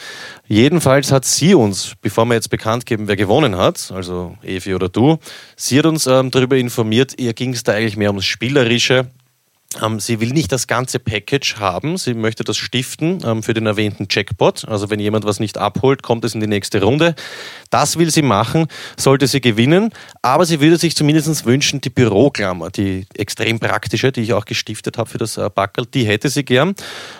Jedenfalls 0.49 1.13
hat 1.13 1.25
sie 1.25 1.55
uns, 1.55 1.93
bevor 2.03 2.25
wir 2.27 2.35
jetzt 2.35 2.51
bekannt 2.51 2.87
geben, 2.87 3.09
wer 3.09 3.17
gewonnen 3.17 3.57
hat, 3.57 3.91
also 3.95 4.37
Evi 4.43 4.75
oder 4.75 4.89
du, 4.89 5.19
sie 5.57 5.79
hat 5.79 5.87
uns 5.87 6.07
ähm, 6.07 6.31
darüber 6.31 6.57
informiert, 6.57 7.15
ihr 7.19 7.33
ging 7.33 7.53
es 7.53 7.63
da 7.63 7.73
eigentlich 7.73 7.97
mehr 7.97 8.11
ums 8.11 8.25
Spielerische 8.25 9.11
sie 9.99 10.21
will 10.21 10.31
nicht 10.31 10.53
das 10.53 10.67
ganze 10.67 10.99
Package 10.99 11.57
haben, 11.57 11.97
sie 11.97 12.15
möchte 12.15 12.45
das 12.45 12.57
stiften 12.57 13.23
ähm, 13.25 13.43
für 13.43 13.55
den 13.55 13.67
erwähnten 13.67 14.07
Jackpot. 14.11 14.67
Also 14.69 14.91
wenn 14.91 15.01
jemand 15.01 15.25
was 15.25 15.41
nicht 15.41 15.59
abholt, 15.59 16.03
kommt 16.03 16.25
es 16.25 16.35
in 16.35 16.41
die 16.41 16.47
nächste 16.47 16.83
Runde. 16.83 17.15
Das 17.71 17.99
will 17.99 18.11
sie 18.11 18.23
machen, 18.23 18.67
sollte 18.97 19.27
sie 19.27 19.41
gewinnen. 19.41 19.91
Aber 20.23 20.47
sie 20.47 20.61
würde 20.61 20.77
sich 20.77 20.97
zumindest 20.97 21.45
wünschen, 21.45 21.81
die 21.81 21.91
Büroklammer, 21.91 22.71
die 22.71 23.07
extrem 23.15 23.59
praktische, 23.59 24.13
die 24.13 24.23
ich 24.23 24.33
auch 24.33 24.45
gestiftet 24.45 24.99
habe 24.99 25.11
für 25.11 25.19
das 25.19 25.37
äh, 25.37 25.51
Backel, 25.55 25.87
die 25.87 26.07
hätte 26.07 26.29
sie 26.29 26.45
gern. 26.45 26.75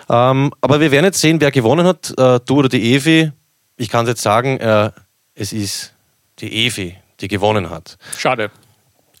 Ähm, 0.09 0.51
aber 0.61 0.79
wir 0.79 0.91
werden 0.91 1.05
jetzt 1.05 1.21
sehen, 1.21 1.41
wer 1.41 1.51
gewonnen 1.51 1.85
hat, 1.85 2.13
äh, 2.17 2.39
du 2.45 2.57
oder 2.57 2.69
die 2.69 2.95
Evi. 2.95 3.31
Ich 3.75 3.89
kann 3.89 4.05
es 4.05 4.09
jetzt 4.09 4.21
sagen, 4.21 4.59
äh, 4.59 4.91
es 5.35 5.53
ist 5.53 5.93
die 6.39 6.65
Evi, 6.65 6.95
die 7.19 7.27
gewonnen 7.27 7.69
hat. 7.69 7.97
Schade. 8.17 8.51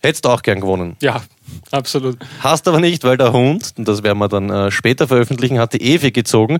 Hättest 0.01 0.25
du 0.25 0.29
auch 0.29 0.41
gern 0.43 0.61
gewonnen. 0.61 0.95
Ja, 1.01 1.23
absolut. 1.71 2.17
Hast 2.41 2.67
aber 2.67 2.79
nicht, 2.79 3.03
weil 3.03 3.17
der 3.17 3.33
Hund, 3.33 3.73
und 3.77 3.87
das 3.87 4.03
werden 4.03 4.19
wir 4.19 4.27
dann 4.27 4.49
äh, 4.49 4.69
später 4.71 5.07
veröffentlichen, 5.07 5.59
hat 5.59 5.73
die 5.73 5.81
Evi 5.95 6.11
gezogen. 6.11 6.59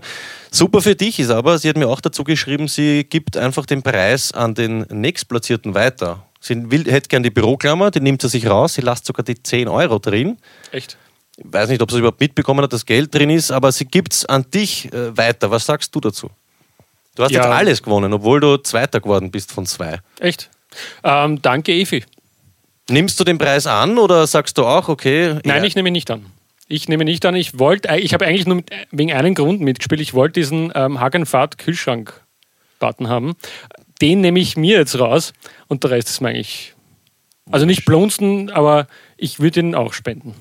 Super 0.50 0.80
für 0.82 0.96
dich 0.96 1.20
ist 1.20 1.30
aber, 1.30 1.58
sie 1.58 1.68
hat 1.68 1.76
mir 1.76 1.88
auch 1.88 2.00
dazu 2.00 2.24
geschrieben, 2.24 2.66
sie 2.68 3.04
gibt 3.04 3.36
einfach 3.36 3.64
den 3.64 3.82
Preis 3.82 4.32
an 4.32 4.54
den 4.54 4.80
nächstplatzierten 4.90 5.74
weiter. 5.74 6.24
Sie 6.40 6.70
will, 6.70 6.84
hätte 6.90 7.08
gern 7.08 7.22
die 7.22 7.30
Büroklammer, 7.30 7.90
die 7.90 8.00
nimmt 8.00 8.22
sie 8.22 8.28
sich 8.28 8.46
raus, 8.48 8.74
sie 8.74 8.80
lässt 8.80 9.06
sogar 9.06 9.24
die 9.24 9.40
10 9.42 9.68
Euro 9.68 9.98
drin. 9.98 10.38
Echt? 10.72 10.96
Ich 11.36 11.44
weiß 11.46 11.68
nicht, 11.68 11.80
ob 11.80 11.90
sie 11.92 11.98
überhaupt 11.98 12.20
mitbekommen 12.20 12.62
hat, 12.62 12.72
dass 12.72 12.84
Geld 12.86 13.14
drin 13.14 13.30
ist, 13.30 13.52
aber 13.52 13.70
sie 13.70 13.84
gibt 13.84 14.12
es 14.12 14.24
an 14.26 14.46
dich 14.52 14.92
äh, 14.92 15.16
weiter. 15.16 15.50
Was 15.52 15.66
sagst 15.66 15.94
du 15.94 16.00
dazu? 16.00 16.28
Du 17.14 17.22
hast 17.22 17.30
Ja. 17.30 17.42
jetzt 17.42 17.50
alles 17.52 17.82
gewonnen, 17.82 18.12
obwohl 18.12 18.40
du 18.40 18.56
Zweiter 18.58 19.00
geworden 19.00 19.30
bist 19.30 19.52
von 19.52 19.64
zwei. 19.66 19.98
Echt? 20.18 20.50
Ähm, 21.04 21.40
danke, 21.42 21.72
Evi. 21.72 22.04
Nimmst 22.90 23.20
du 23.20 23.24
den 23.24 23.38
Preis 23.38 23.66
an 23.66 23.98
oder 23.98 24.26
sagst 24.26 24.58
du 24.58 24.64
auch, 24.64 24.88
okay? 24.88 25.38
Nein, 25.44 25.58
ja, 25.58 25.64
ich 25.64 25.76
nehme 25.76 25.88
ihn 25.88 25.92
nicht 25.92 26.10
an. 26.10 26.26
Ich 26.68 26.88
nehme 26.88 27.04
nicht 27.04 27.24
an. 27.26 27.34
Ich 27.34 27.58
wollte, 27.58 27.94
ich 27.96 28.14
habe 28.14 28.26
eigentlich 28.26 28.46
nur 28.46 28.56
mit, 28.56 28.70
wegen 28.90 29.12
einem 29.12 29.34
Grund 29.34 29.60
mitgespielt. 29.60 30.00
Ich 30.00 30.14
wollte 30.14 30.40
diesen 30.40 30.72
ähm, 30.74 31.00
Hagenfahrt 31.00 31.58
Kühlschrank-Button 31.58 33.08
haben. 33.08 33.36
Den 34.00 34.20
nehme 34.20 34.38
ich 34.38 34.56
mir 34.56 34.78
jetzt 34.78 34.98
raus 34.98 35.32
und 35.66 35.82
der 35.84 35.90
Rest 35.92 36.08
ist 36.08 36.20
mir 36.20 36.28
eigentlich. 36.28 36.74
Also 37.50 37.64
nicht 37.64 37.86
blunzen, 37.86 38.50
aber 38.50 38.86
ich 39.16 39.40
würde 39.40 39.60
ihn 39.60 39.74
auch 39.74 39.94
spenden. 39.94 40.34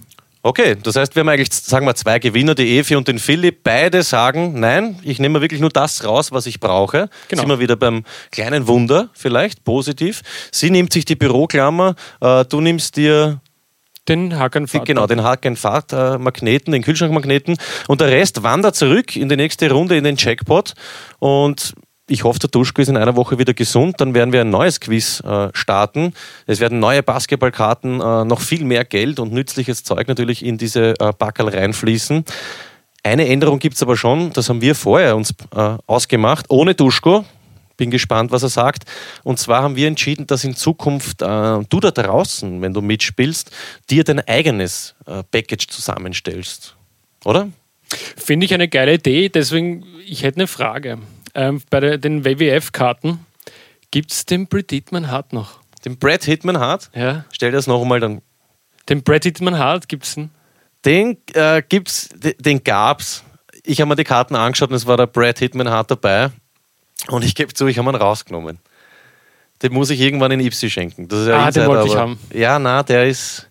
Okay, 0.48 0.78
das 0.82 0.96
heißt, 0.96 1.14
wir 1.14 1.20
haben 1.20 1.28
eigentlich, 1.28 1.52
sagen 1.52 1.86
wir, 1.86 1.94
zwei 1.96 2.20
Gewinner, 2.20 2.56
die 2.56 2.78
Evi 2.78 2.96
und 2.96 3.10
den 3.10 3.20
Philipp. 3.20 3.64
Beide 3.64 4.02
sagen, 4.02 4.58
nein, 4.62 4.98
ich 5.04 5.20
nehme 5.20 5.42
wirklich 5.42 5.60
nur 5.60 5.70
das 5.70 6.06
raus, 6.06 6.32
was 6.32 6.46
ich 6.46 6.62
brauche. 6.62 7.10
Genau. 7.28 7.42
Sind 7.42 7.50
wir 7.50 7.60
wieder 7.60 7.76
beim 7.76 8.06
kleinen 8.32 8.66
Wunder, 8.66 9.10
vielleicht, 9.12 9.66
positiv. 9.66 10.22
Sie 10.54 10.70
nimmt 10.72 10.94
sich 10.94 11.04
die 11.04 11.18
Büroklammer, 11.18 11.96
äh, 12.22 12.46
du 12.46 12.62
nimmst 12.62 12.96
dir 12.96 13.42
Den 14.08 14.40
Hagenfahrt. 14.40 14.86
genau, 14.86 15.06
den 15.06 15.22
Haken-Fahrt-Magneten, 15.22 16.72
den 16.72 16.82
Kühlschrankmagneten 16.82 17.58
und 17.90 18.00
der 18.00 18.08
Rest 18.08 18.42
wandert 18.42 18.78
zurück 18.78 19.18
in 19.18 19.28
die 19.28 19.36
nächste 19.36 19.70
Runde 19.70 19.98
in 19.98 20.06
den 20.06 20.16
Jackpot 20.16 20.76
und 21.20 21.74
ich 22.10 22.24
hoffe, 22.24 22.40
der 22.40 22.50
Duschko 22.50 22.82
ist 22.82 22.88
in 22.88 22.98
einer 22.98 23.16
Woche 23.16 23.38
wieder 23.38 23.54
gesund. 23.54 23.96
Dann 24.00 24.14
werden 24.14 24.32
wir 24.32 24.42
ein 24.42 24.50
neues 24.50 24.80
Quiz 24.80 25.20
äh, 25.22 25.50
starten. 25.54 26.14
Es 26.46 26.60
werden 26.60 26.80
neue 26.80 27.04
Basketballkarten, 27.04 28.00
äh, 28.00 28.26
noch 28.26 28.40
viel 28.40 28.64
mehr 28.64 28.86
Geld 28.86 29.20
und 29.20 29.34
nützliches 29.34 29.84
Zeug 29.84 30.08
natürlich 30.08 30.44
in 30.44 30.58
diese 30.58 31.00
äh, 31.00 31.12
Backerl 31.18 31.50
reinfließen. 31.50 32.24
Eine 33.04 33.28
Änderung 33.28 33.60
gibt 33.60 33.76
es 33.76 33.84
aber 33.84 33.96
schon, 33.96 34.34
das 34.34 34.50
haben 34.50 34.62
wir 34.62 34.76
vorher 34.76 35.16
uns 35.16 35.34
äh, 35.56 35.78
ausgemacht, 35.86 36.46
ohne 36.50 36.76
Duschko. 36.76 37.26
Bin 37.76 37.92
gespannt, 37.92 38.32
was 38.32 38.42
er 38.42 38.50
sagt. 38.50 38.84
Und 39.24 39.38
zwar 39.38 39.62
haben 39.62 39.76
wir 39.76 39.88
entschieden, 39.88 40.26
dass 40.26 40.44
in 40.44 40.56
Zukunft 40.56 41.22
äh, 41.22 41.26
du 41.26 41.80
da 41.80 41.92
draußen, 41.92 42.62
wenn 42.62 42.74
du 42.74 42.82
mitspielst, 42.82 43.52
dir 43.90 44.04
dein 44.04 44.20
eigenes 44.28 44.96
äh, 45.06 45.24
Package 45.24 45.68
zusammenstellst. 45.68 46.76
Oder? 47.24 47.50
Finde 48.16 48.46
ich 48.46 48.54
eine 48.54 48.68
geile 48.68 48.96
Idee. 48.96 49.30
Deswegen, 49.30 49.86
ich 50.06 50.24
hätte 50.24 50.38
eine 50.38 50.48
Frage. 50.48 50.98
Ähm, 51.38 51.62
bei 51.70 51.80
der, 51.80 51.98
den 51.98 52.26
WWF-Karten 52.26 53.26
gibt 53.92 54.12
es 54.12 54.26
den 54.26 54.48
Bret 54.48 54.72
Hitman 54.72 55.10
Hart 55.12 55.32
noch? 55.34 55.60
Den 55.86 55.98
Brad 55.98 56.24
Hitman 56.24 56.60
Hart, 56.60 56.90
Ja. 56.96 57.24
stell 57.32 57.52
dir 57.52 57.58
das 57.58 57.68
noch 57.68 57.82
einmal 57.82 58.00
dann. 58.00 58.22
Den 58.90 59.04
Bret 59.04 59.24
Hitman 59.24 59.58
Hart 59.58 59.88
gibt 59.88 60.04
es 60.06 60.16
den? 60.16 60.32
Den 60.84 61.18
äh, 61.34 61.62
gibt's, 61.68 62.10
den, 62.10 62.34
den 62.40 62.64
gab's. 62.64 63.24
Ich 63.64 63.80
habe 63.80 63.90
mir 63.90 63.96
die 63.96 64.04
Karten 64.04 64.36
angeschaut 64.36 64.70
und 64.70 64.76
es 64.76 64.86
war 64.88 64.98
der 64.98 65.08
Brad 65.08 65.40
Hitman 65.40 65.70
Hart 65.70 65.92
dabei. 65.92 66.32
Und 67.10 67.24
ich 67.24 67.36
gebe 67.36 67.54
zu, 67.54 67.68
ich 67.68 67.78
habe 67.78 67.90
ihn 67.90 67.96
rausgenommen. 67.96 68.60
Den 69.62 69.74
muss 69.74 69.90
ich 69.92 70.00
irgendwann 70.02 70.32
in 70.32 70.40
Ipsi 70.40 70.70
schenken. 70.70 71.08
Das 71.08 71.20
ist 71.20 71.28
ja 71.28 71.36
Ah, 71.36 71.40
den 71.40 71.48
Insider, 71.48 71.68
wollte 71.68 71.88
ich 71.88 71.96
haben. 71.96 72.20
Ja, 72.34 72.60
na, 72.60 72.84
der 72.84 73.06
ist. 73.08 73.48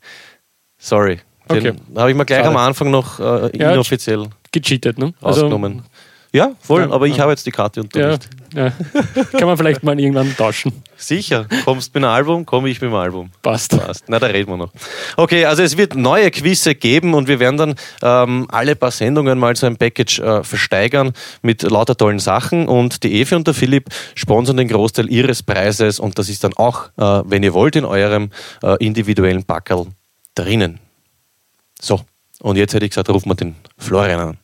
Sorry. 0.78 1.20
Den 1.50 1.58
Okay. 1.58 1.72
habe 1.96 2.10
ich 2.10 2.16
mir 2.16 2.24
gleich 2.24 2.38
Schade. 2.40 2.48
am 2.50 2.56
Anfang 2.56 2.90
noch 2.90 3.20
äh, 3.20 3.56
Ja, 3.56 3.72
inoffiziell 3.72 4.28
Gecheatet, 4.52 4.98
ne? 4.98 5.14
rausgenommen. 5.22 5.84
Ja, 6.36 6.52
voll, 6.60 6.82
Ja, 6.82 6.90
aber 6.90 7.06
ich 7.06 7.16
ja. 7.16 7.22
habe 7.22 7.32
jetzt 7.32 7.46
die 7.46 7.50
Karte 7.50 7.80
und 7.80 7.94
du 7.94 7.98
ja, 7.98 8.10
nicht. 8.10 8.28
ja. 8.54 8.72
Kann 9.38 9.46
man 9.46 9.56
vielleicht 9.56 9.82
mal 9.82 9.98
irgendwann 9.98 10.36
tauschen. 10.36 10.82
Sicher. 10.96 11.46
Kommst 11.64 11.94
mit 11.94 12.04
einem 12.04 12.12
Album, 12.12 12.44
komme 12.44 12.68
ich 12.68 12.80
mit 12.80 12.90
dem 12.90 12.94
Album. 12.94 13.30
Passt. 13.40 13.78
Passt. 13.78 14.04
Na, 14.08 14.18
da 14.18 14.26
reden 14.26 14.50
wir 14.50 14.58
noch. 14.58 14.72
Okay, 15.16 15.46
also 15.46 15.62
es 15.62 15.76
wird 15.78 15.94
neue 15.94 16.30
Quizze 16.30 16.74
geben 16.74 17.14
und 17.14 17.26
wir 17.26 17.40
werden 17.40 17.56
dann 17.56 17.74
ähm, 18.02 18.46
alle 18.50 18.76
paar 18.76 18.90
Sendungen 18.90 19.38
mal 19.38 19.56
so 19.56 19.66
ein 19.66 19.76
Package 19.78 20.18
äh, 20.20 20.44
versteigern 20.44 21.12
mit 21.40 21.62
lauter 21.62 21.96
tollen 21.96 22.18
Sachen 22.18 22.68
und 22.68 23.02
die 23.02 23.20
Evi 23.20 23.34
und 23.34 23.46
der 23.46 23.54
Philipp 23.54 23.88
sponsern 24.14 24.58
den 24.58 24.68
Großteil 24.68 25.10
ihres 25.10 25.42
Preises 25.42 25.98
und 25.98 26.18
das 26.18 26.28
ist 26.28 26.44
dann 26.44 26.52
auch, 26.54 26.90
äh, 26.98 27.22
wenn 27.24 27.42
ihr 27.42 27.54
wollt, 27.54 27.76
in 27.76 27.86
eurem 27.86 28.30
äh, 28.62 28.76
individuellen 28.84 29.44
Packerl 29.44 29.86
drinnen. 30.34 30.80
So, 31.80 32.02
und 32.40 32.56
jetzt 32.56 32.74
hätte 32.74 32.84
ich 32.84 32.90
gesagt, 32.90 33.08
rufen 33.08 33.30
wir 33.30 33.34
den 33.34 33.56
Florian 33.78 34.20
an. 34.20 34.38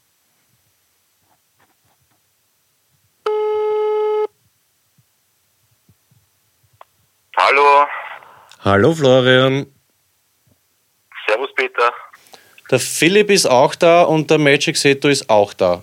Hallo, 7.53 7.87
Hallo 8.65 8.95
Florian. 8.95 9.67
Servus 11.27 11.53
Peter. 11.55 11.93
Der 12.71 12.79
Philipp 12.79 13.29
ist 13.29 13.45
auch 13.45 13.75
da 13.75 14.05
und 14.05 14.31
der 14.31 14.39
Magic 14.39 14.75
Seto 14.75 15.09
ist 15.09 15.29
auch 15.29 15.53
da. 15.53 15.83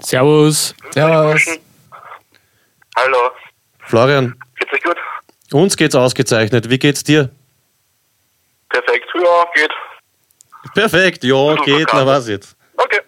Servus. 0.00 0.74
Servus. 0.90 1.60
Hallo, 2.96 3.30
Florian, 3.86 4.34
geht's 4.58 4.72
euch 4.72 4.82
gut? 4.82 4.96
uns 5.52 5.76
geht's 5.76 5.94
ausgezeichnet. 5.94 6.68
Wie 6.68 6.80
geht's 6.80 7.04
dir? 7.04 7.30
Perfekt, 8.68 9.06
ja, 9.14 9.44
geht. 9.54 9.70
Perfekt, 10.74 11.22
ja, 11.22 11.54
Bisschen 11.54 11.64
geht, 11.78 11.88
na 11.92 12.06
was 12.06 12.28
jetzt? 12.28 12.56
Okay. 12.76 13.00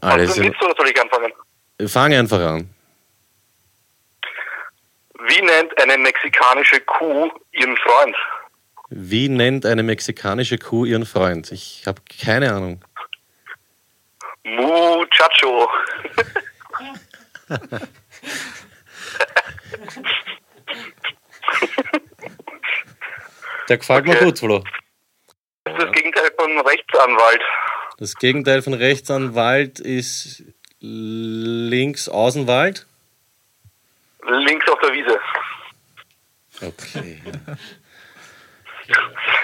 Alles 0.00 0.30
Hast 0.30 0.38
du 0.38 0.40
in, 0.40 0.46
einen 0.46 0.54
Witz 0.54 0.62
oder 0.64 0.74
soll 0.74 0.88
ich 0.88 0.98
anfangen? 0.98 1.32
Fang 1.86 2.14
einfach 2.14 2.40
an. 2.40 2.74
Wie 5.30 5.42
nennt 5.42 5.80
eine 5.80 5.96
mexikanische 5.96 6.80
Kuh 6.80 7.30
ihren 7.52 7.76
Freund? 7.76 8.16
Wie 8.88 9.28
nennt 9.28 9.64
eine 9.64 9.84
mexikanische 9.84 10.58
Kuh 10.58 10.84
ihren 10.84 11.06
Freund? 11.06 11.52
Ich 11.52 11.84
habe 11.86 12.02
keine 12.20 12.52
Ahnung. 12.52 12.84
Muchacho. 14.42 15.68
Der 23.68 23.78
gefällt 23.78 24.06
mir 24.06 24.16
Okay. 24.16 24.24
gut, 24.24 24.38
Flo. 24.38 24.64
Das 25.64 25.74
ist 25.74 25.82
das 25.84 25.92
Gegenteil 25.92 26.30
von 26.36 26.60
Rechtsanwalt. 26.60 27.42
Das 27.98 28.16
Gegenteil 28.16 28.62
von 28.62 28.74
Rechtsanwalt 28.74 29.78
ist 29.78 30.42
links 30.80 32.08
Außenwald. 32.08 32.86
Links 34.26 34.68
auf 34.70 34.78
der 34.80 34.92
Wiese. 34.92 35.20
Okay. 36.62 37.22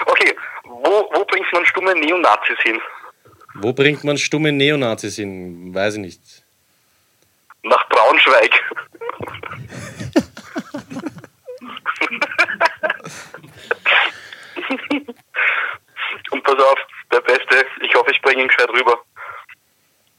Okay, 0.05 0.35
wo, 0.65 1.09
wo 1.13 1.25
bringt 1.25 1.51
man 1.53 1.65
stumme 1.65 1.95
Neonazis 1.95 2.59
hin? 2.63 2.81
Wo 3.55 3.71
bringt 3.71 4.03
man 4.03 4.17
stumme 4.17 4.51
Neonazis 4.51 5.15
hin? 5.15 5.73
Weiß 5.73 5.93
ich 5.95 6.01
nicht. 6.01 6.21
Nach 7.63 7.87
Braunschweig. 7.87 8.51
Und 16.31 16.43
pass 16.43 16.55
auf, 16.55 16.79
der 17.11 17.21
Beste, 17.21 17.65
ich 17.81 17.95
hoffe, 17.95 18.11
ich 18.11 18.21
bringe 18.21 18.41
ihn 18.43 18.47
gescheit 18.49 18.69
rüber. 18.69 19.01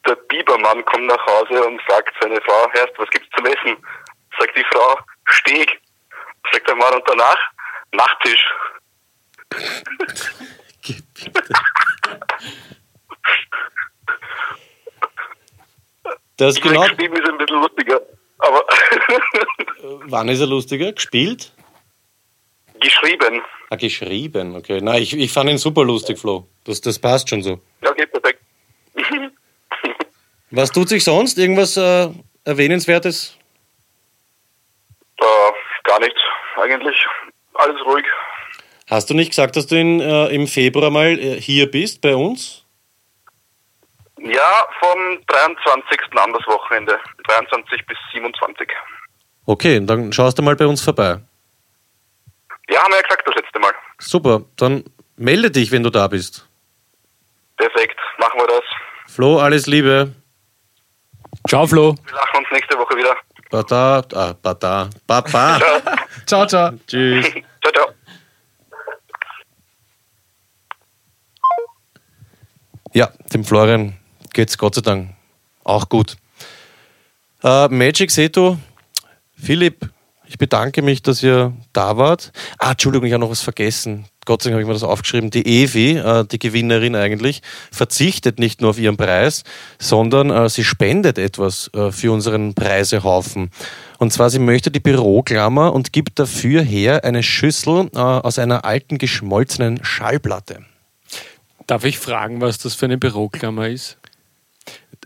Der 0.06 0.16
Bibermann 0.16 0.84
kommt 0.86 1.06
nach 1.06 1.26
Hause 1.26 1.62
und 1.64 1.80
sagt 1.86 2.14
seine 2.20 2.40
Frau, 2.40 2.70
Herrst, 2.72 2.94
was 2.96 3.10
gibt's 3.10 3.28
zum 3.36 3.44
Essen? 3.46 3.76
Sagt 4.38 4.56
die 4.56 4.64
Frau, 4.72 4.98
Steak. 5.28 5.80
Sagt 6.52 6.68
der 6.68 6.76
Mann 6.76 6.94
und 6.94 7.02
danach, 7.06 7.38
Nachtisch. 7.92 8.44
Das 16.36 16.54
ist 16.54 16.62
genau. 16.62 16.82
Geschrieben 16.82 17.16
ist 17.16 17.28
ein 17.28 17.38
bisschen 17.38 17.60
lustiger. 17.60 18.00
Aber 18.38 18.64
Wann 20.06 20.28
ist 20.28 20.40
er 20.40 20.46
lustiger? 20.46 20.92
Gespielt? 20.92 21.52
geschrieben. 22.80 23.42
Ah, 23.70 23.76
geschrieben, 23.76 24.54
okay. 24.54 24.80
Nein, 24.80 25.02
ich, 25.02 25.16
ich 25.16 25.32
fand 25.32 25.50
ihn 25.50 25.58
super 25.58 25.84
lustig, 25.84 26.18
Flo. 26.18 26.46
Das, 26.64 26.80
das 26.80 26.98
passt 26.98 27.28
schon 27.28 27.42
so. 27.42 27.60
Ja, 27.82 27.92
geht 27.92 28.12
perfekt. 28.12 28.40
Was 30.50 30.70
tut 30.70 30.88
sich 30.88 31.02
sonst? 31.02 31.38
Irgendwas 31.38 31.76
äh, 31.76 32.08
Erwähnenswertes? 32.44 33.37
Gar 35.98 36.06
nichts, 36.06 36.20
eigentlich. 36.56 37.06
Alles 37.54 37.84
ruhig. 37.84 38.04
Hast 38.88 39.10
du 39.10 39.14
nicht 39.14 39.30
gesagt, 39.30 39.56
dass 39.56 39.66
du 39.66 39.74
in, 39.74 40.00
äh, 40.00 40.28
im 40.28 40.46
Februar 40.46 40.90
mal 40.90 41.18
äh, 41.18 41.40
hier 41.40 41.68
bist 41.68 42.00
bei 42.00 42.14
uns? 42.14 42.64
Ja, 44.18 44.68
vom 44.78 45.20
23. 45.26 46.00
an 46.22 46.32
das 46.32 46.46
Wochenende. 46.46 47.00
23 47.26 47.84
bis 47.86 47.98
27. 48.12 48.68
Okay, 49.46 49.80
dann 49.84 50.12
schaust 50.12 50.38
du 50.38 50.42
mal 50.42 50.54
bei 50.54 50.66
uns 50.66 50.82
vorbei. 50.82 51.18
Ja, 52.68 52.82
haben 52.82 52.92
wir 52.92 52.96
ja 52.98 53.02
gesagt 53.02 53.26
das 53.26 53.34
letzte 53.34 53.58
Mal. 53.58 53.72
Super, 53.98 54.42
dann 54.56 54.84
melde 55.16 55.50
dich, 55.50 55.72
wenn 55.72 55.82
du 55.82 55.90
da 55.90 56.06
bist. 56.06 56.46
Perfekt, 57.56 57.98
machen 58.18 58.38
wir 58.38 58.46
das. 58.46 59.12
Flo, 59.12 59.40
alles 59.40 59.66
Liebe. 59.66 60.14
Ciao, 61.48 61.66
Flo. 61.66 61.96
Wir 62.04 62.14
lachen 62.14 62.38
uns 62.38 62.48
nächste 62.52 62.78
Woche 62.78 62.96
wieder. 62.96 63.16
Bada, 63.50 64.04
ah, 64.14 64.34
bada, 64.42 64.90
baba. 65.06 65.58
Ciao, 66.26 66.46
ciao. 66.46 66.72
Tschüss. 66.86 67.24
Ciao, 67.62 67.72
ciao. 67.72 67.94
Ja, 72.92 73.10
dem 73.32 73.44
Florian 73.44 73.96
geht's 74.32 74.58
Gott 74.58 74.74
sei 74.74 74.80
Dank 74.82 75.14
auch 75.64 75.88
gut. 75.88 76.16
Äh, 77.42 77.68
Magic 77.68 78.10
Seto, 78.10 78.58
Philipp, 79.36 79.90
ich 80.26 80.38
bedanke 80.38 80.82
mich, 80.82 81.02
dass 81.02 81.22
ihr 81.22 81.52
da 81.72 81.96
wart. 81.96 82.32
Ah, 82.58 82.72
Entschuldigung, 82.72 83.06
ich 83.06 83.12
habe 83.12 83.20
noch 83.20 83.30
was 83.30 83.42
vergessen. 83.42 84.06
Gott 84.28 84.42
sei 84.42 84.50
Dank 84.50 84.56
habe 84.56 84.62
ich 84.62 84.68
mir 84.68 84.74
das 84.74 84.82
aufgeschrieben. 84.82 85.30
Die 85.30 85.62
Evi, 85.62 85.96
äh, 85.96 86.22
die 86.26 86.38
Gewinnerin 86.38 86.94
eigentlich, 86.94 87.40
verzichtet 87.72 88.38
nicht 88.38 88.60
nur 88.60 88.68
auf 88.68 88.78
ihren 88.78 88.98
Preis, 88.98 89.42
sondern 89.78 90.28
äh, 90.28 90.50
sie 90.50 90.64
spendet 90.64 91.16
etwas 91.16 91.70
äh, 91.72 91.90
für 91.92 92.12
unseren 92.12 92.52
Preisehaufen. 92.52 93.50
Und 93.96 94.12
zwar, 94.12 94.28
sie 94.28 94.38
möchte 94.38 94.70
die 94.70 94.80
Büroklammer 94.80 95.72
und 95.72 95.94
gibt 95.94 96.18
dafür 96.18 96.60
her 96.60 97.04
eine 97.04 97.22
Schüssel 97.22 97.88
aus 97.94 98.38
einer 98.38 98.66
alten 98.66 98.98
geschmolzenen 98.98 99.82
Schallplatte. 99.82 100.60
Darf 101.66 101.84
ich 101.84 101.98
fragen, 101.98 102.42
was 102.42 102.58
das 102.58 102.74
für 102.74 102.84
eine 102.84 102.98
Büroklammer 102.98 103.68
ist? 103.68 103.96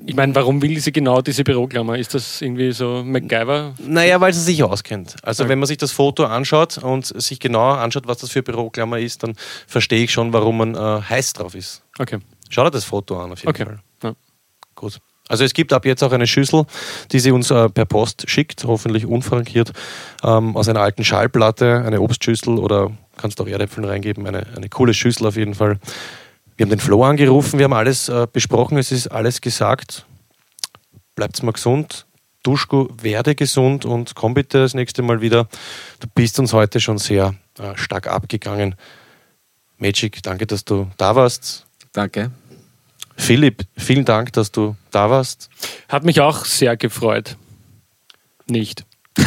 Ich 0.05 0.16
meine, 0.16 0.35
warum 0.35 0.62
will 0.62 0.79
sie 0.81 0.90
genau 0.90 1.20
diese 1.22 1.44
Büroklammer? 1.44 1.96
Ist 1.96 2.14
das 2.14 2.42
irgendwie 2.42 2.72
so 2.72 3.03
MacGyver? 3.05 3.75
Naja, 3.87 4.20
weil 4.20 4.33
sie 4.33 4.40
sich 4.40 4.62
auskennt. 4.64 5.16
Also 5.22 5.48
wenn 5.48 5.59
man 5.59 5.66
sich 5.66 5.79
das 5.79 5.92
Foto 5.92 6.25
anschaut 6.25 6.79
und 6.79 7.07
sich 7.07 7.38
genauer 7.38 7.79
anschaut, 7.79 8.07
was 8.07 8.18
das 8.18 8.31
für 8.31 8.42
Büroklammer 8.42 8.98
ist, 8.98 9.22
dann 9.22 9.35
verstehe 9.66 10.03
ich 10.03 10.12
schon, 10.12 10.33
warum 10.33 10.59
man 10.59 10.75
äh, 10.75 11.03
heiß 11.03 11.35
drauf 11.35 11.55
ist. 11.55 11.83
Okay. 11.98 12.18
Schau 12.48 12.64
dir 12.64 12.70
das 12.70 12.85
Foto 12.85 13.20
an, 13.20 13.33
auf 13.33 13.40
jeden 13.40 13.51
Okay. 13.51 13.64
Fall. 13.64 13.79
Ja. 14.03 14.12
Gut. 14.75 14.98
Also 15.29 15.44
es 15.44 15.55
gibt 15.55 15.72
ab 15.72 15.87
jetzt 15.87 16.03
auch 16.03 16.12
eine 16.12 16.27
Schüssel, 16.27 16.64
die 17.12 17.20
sie 17.20 17.31
uns 17.31 17.51
äh, 17.51 17.68
per 17.68 17.85
Post 17.87 18.29
schickt, 18.29 18.64
hoffentlich 18.64 19.07
unfrankiert, 19.07 19.72
ähm, 20.25 20.57
aus 20.57 20.68
einer 20.68 20.81
alten 20.81 21.05
Schallplatte, 21.05 21.83
eine 21.87 22.01
Obstschüssel 22.01 22.59
oder 22.59 22.90
kannst 23.16 23.40
auch 23.40 23.46
Erdäpfeln 23.46 23.85
reingeben, 23.87 24.27
eine, 24.27 24.46
eine 24.57 24.68
coole 24.68 24.94
Schüssel 24.94 25.27
auf 25.27 25.37
jeden 25.37 25.55
Fall. 25.55 25.79
Wir 26.62 26.66
haben 26.66 26.79
den 26.79 26.79
Flo 26.79 27.03
angerufen, 27.03 27.59
wir 27.59 27.64
haben 27.64 27.72
alles 27.72 28.09
äh, 28.09 28.29
besprochen, 28.33 28.79
es 28.79 28.92
ist 28.92 29.09
alles 29.09 29.40
gesagt. 29.40 30.07
Bleibt's 31.16 31.42
mal 31.42 31.51
gesund. 31.51 32.07
Duschko, 32.44 32.88
werde 33.03 33.35
gesund 33.35 33.85
und 33.85 34.14
komm 34.14 34.35
bitte 34.35 34.59
das 34.59 34.72
nächste 34.72 35.03
Mal 35.03 35.20
wieder. 35.20 35.48
Du 35.98 36.07
bist 36.14 36.38
uns 36.38 36.53
heute 36.53 36.79
schon 36.79 36.98
sehr 36.98 37.35
äh, 37.59 37.77
stark 37.77 38.07
abgegangen. 38.07 38.77
Magic, 39.79 40.22
danke, 40.22 40.46
dass 40.46 40.64
du 40.64 40.88
da 40.98 41.16
warst. 41.16 41.66
Danke. 41.92 42.31
Philipp, 43.16 43.64
vielen 43.77 44.05
Dank, 44.05 44.33
dass 44.33 44.53
du 44.53 44.77
da 44.92 45.11
warst. 45.11 45.51
Hat 45.88 46.05
mich 46.05 46.20
auch 46.20 46.44
sehr 46.44 46.77
gefreut. 46.77 47.38
Nicht. 48.46 48.87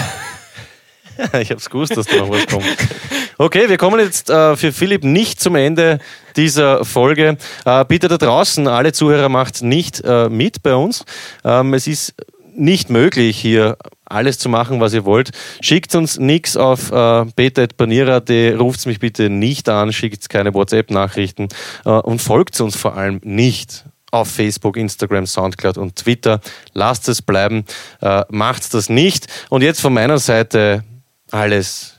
Ich 1.39 1.49
hab's 1.49 1.69
gewusst, 1.69 1.95
dass 1.95 2.07
da 2.07 2.17
noch 2.17 2.29
was 2.29 2.45
kommt. 2.47 2.65
Okay, 3.37 3.67
wir 3.67 3.77
kommen 3.77 3.99
jetzt 3.99 4.29
äh, 4.29 4.55
für 4.55 4.71
Philipp 4.71 5.03
nicht 5.03 5.41
zum 5.41 5.55
Ende 5.55 5.99
dieser 6.37 6.85
Folge. 6.85 7.37
Äh, 7.65 7.85
bitte 7.85 8.07
da 8.07 8.17
draußen, 8.17 8.65
alle 8.67 8.93
Zuhörer 8.93 9.27
macht 9.27 9.61
nicht 9.61 10.01
äh, 10.05 10.29
mit 10.29 10.63
bei 10.63 10.73
uns. 10.73 11.03
Ähm, 11.43 11.73
es 11.73 11.85
ist 11.85 12.15
nicht 12.55 12.89
möglich, 12.89 13.37
hier 13.37 13.77
alles 14.05 14.39
zu 14.39 14.47
machen, 14.47 14.79
was 14.79 14.93
ihr 14.93 15.03
wollt. 15.03 15.31
Schickt 15.59 15.93
uns 15.95 16.17
nichts 16.17 16.55
auf 16.55 16.93
äh, 16.93 17.25
beta.banira.de, 17.35 18.55
ruft 18.55 18.85
mich 18.85 18.99
bitte 18.99 19.29
nicht 19.29 19.67
an, 19.67 19.91
schickt 19.91 20.29
keine 20.29 20.53
WhatsApp-Nachrichten 20.53 21.49
äh, 21.83 21.89
und 21.89 22.21
folgt 22.21 22.61
uns 22.61 22.77
vor 22.77 22.95
allem 22.95 23.19
nicht 23.23 23.83
auf 24.11 24.29
Facebook, 24.29 24.77
Instagram, 24.77 25.25
Soundcloud 25.25 25.77
und 25.77 25.97
Twitter. 25.97 26.39
Lasst 26.71 27.09
es 27.09 27.21
bleiben, 27.21 27.65
äh, 28.01 28.23
macht 28.29 28.73
das 28.73 28.87
nicht. 28.87 29.27
Und 29.49 29.61
jetzt 29.61 29.81
von 29.81 29.93
meiner 29.93 30.19
Seite 30.19 30.85
alles 31.31 31.94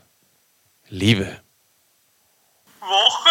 Liebe. 0.90 1.42
Woche. 2.80 3.25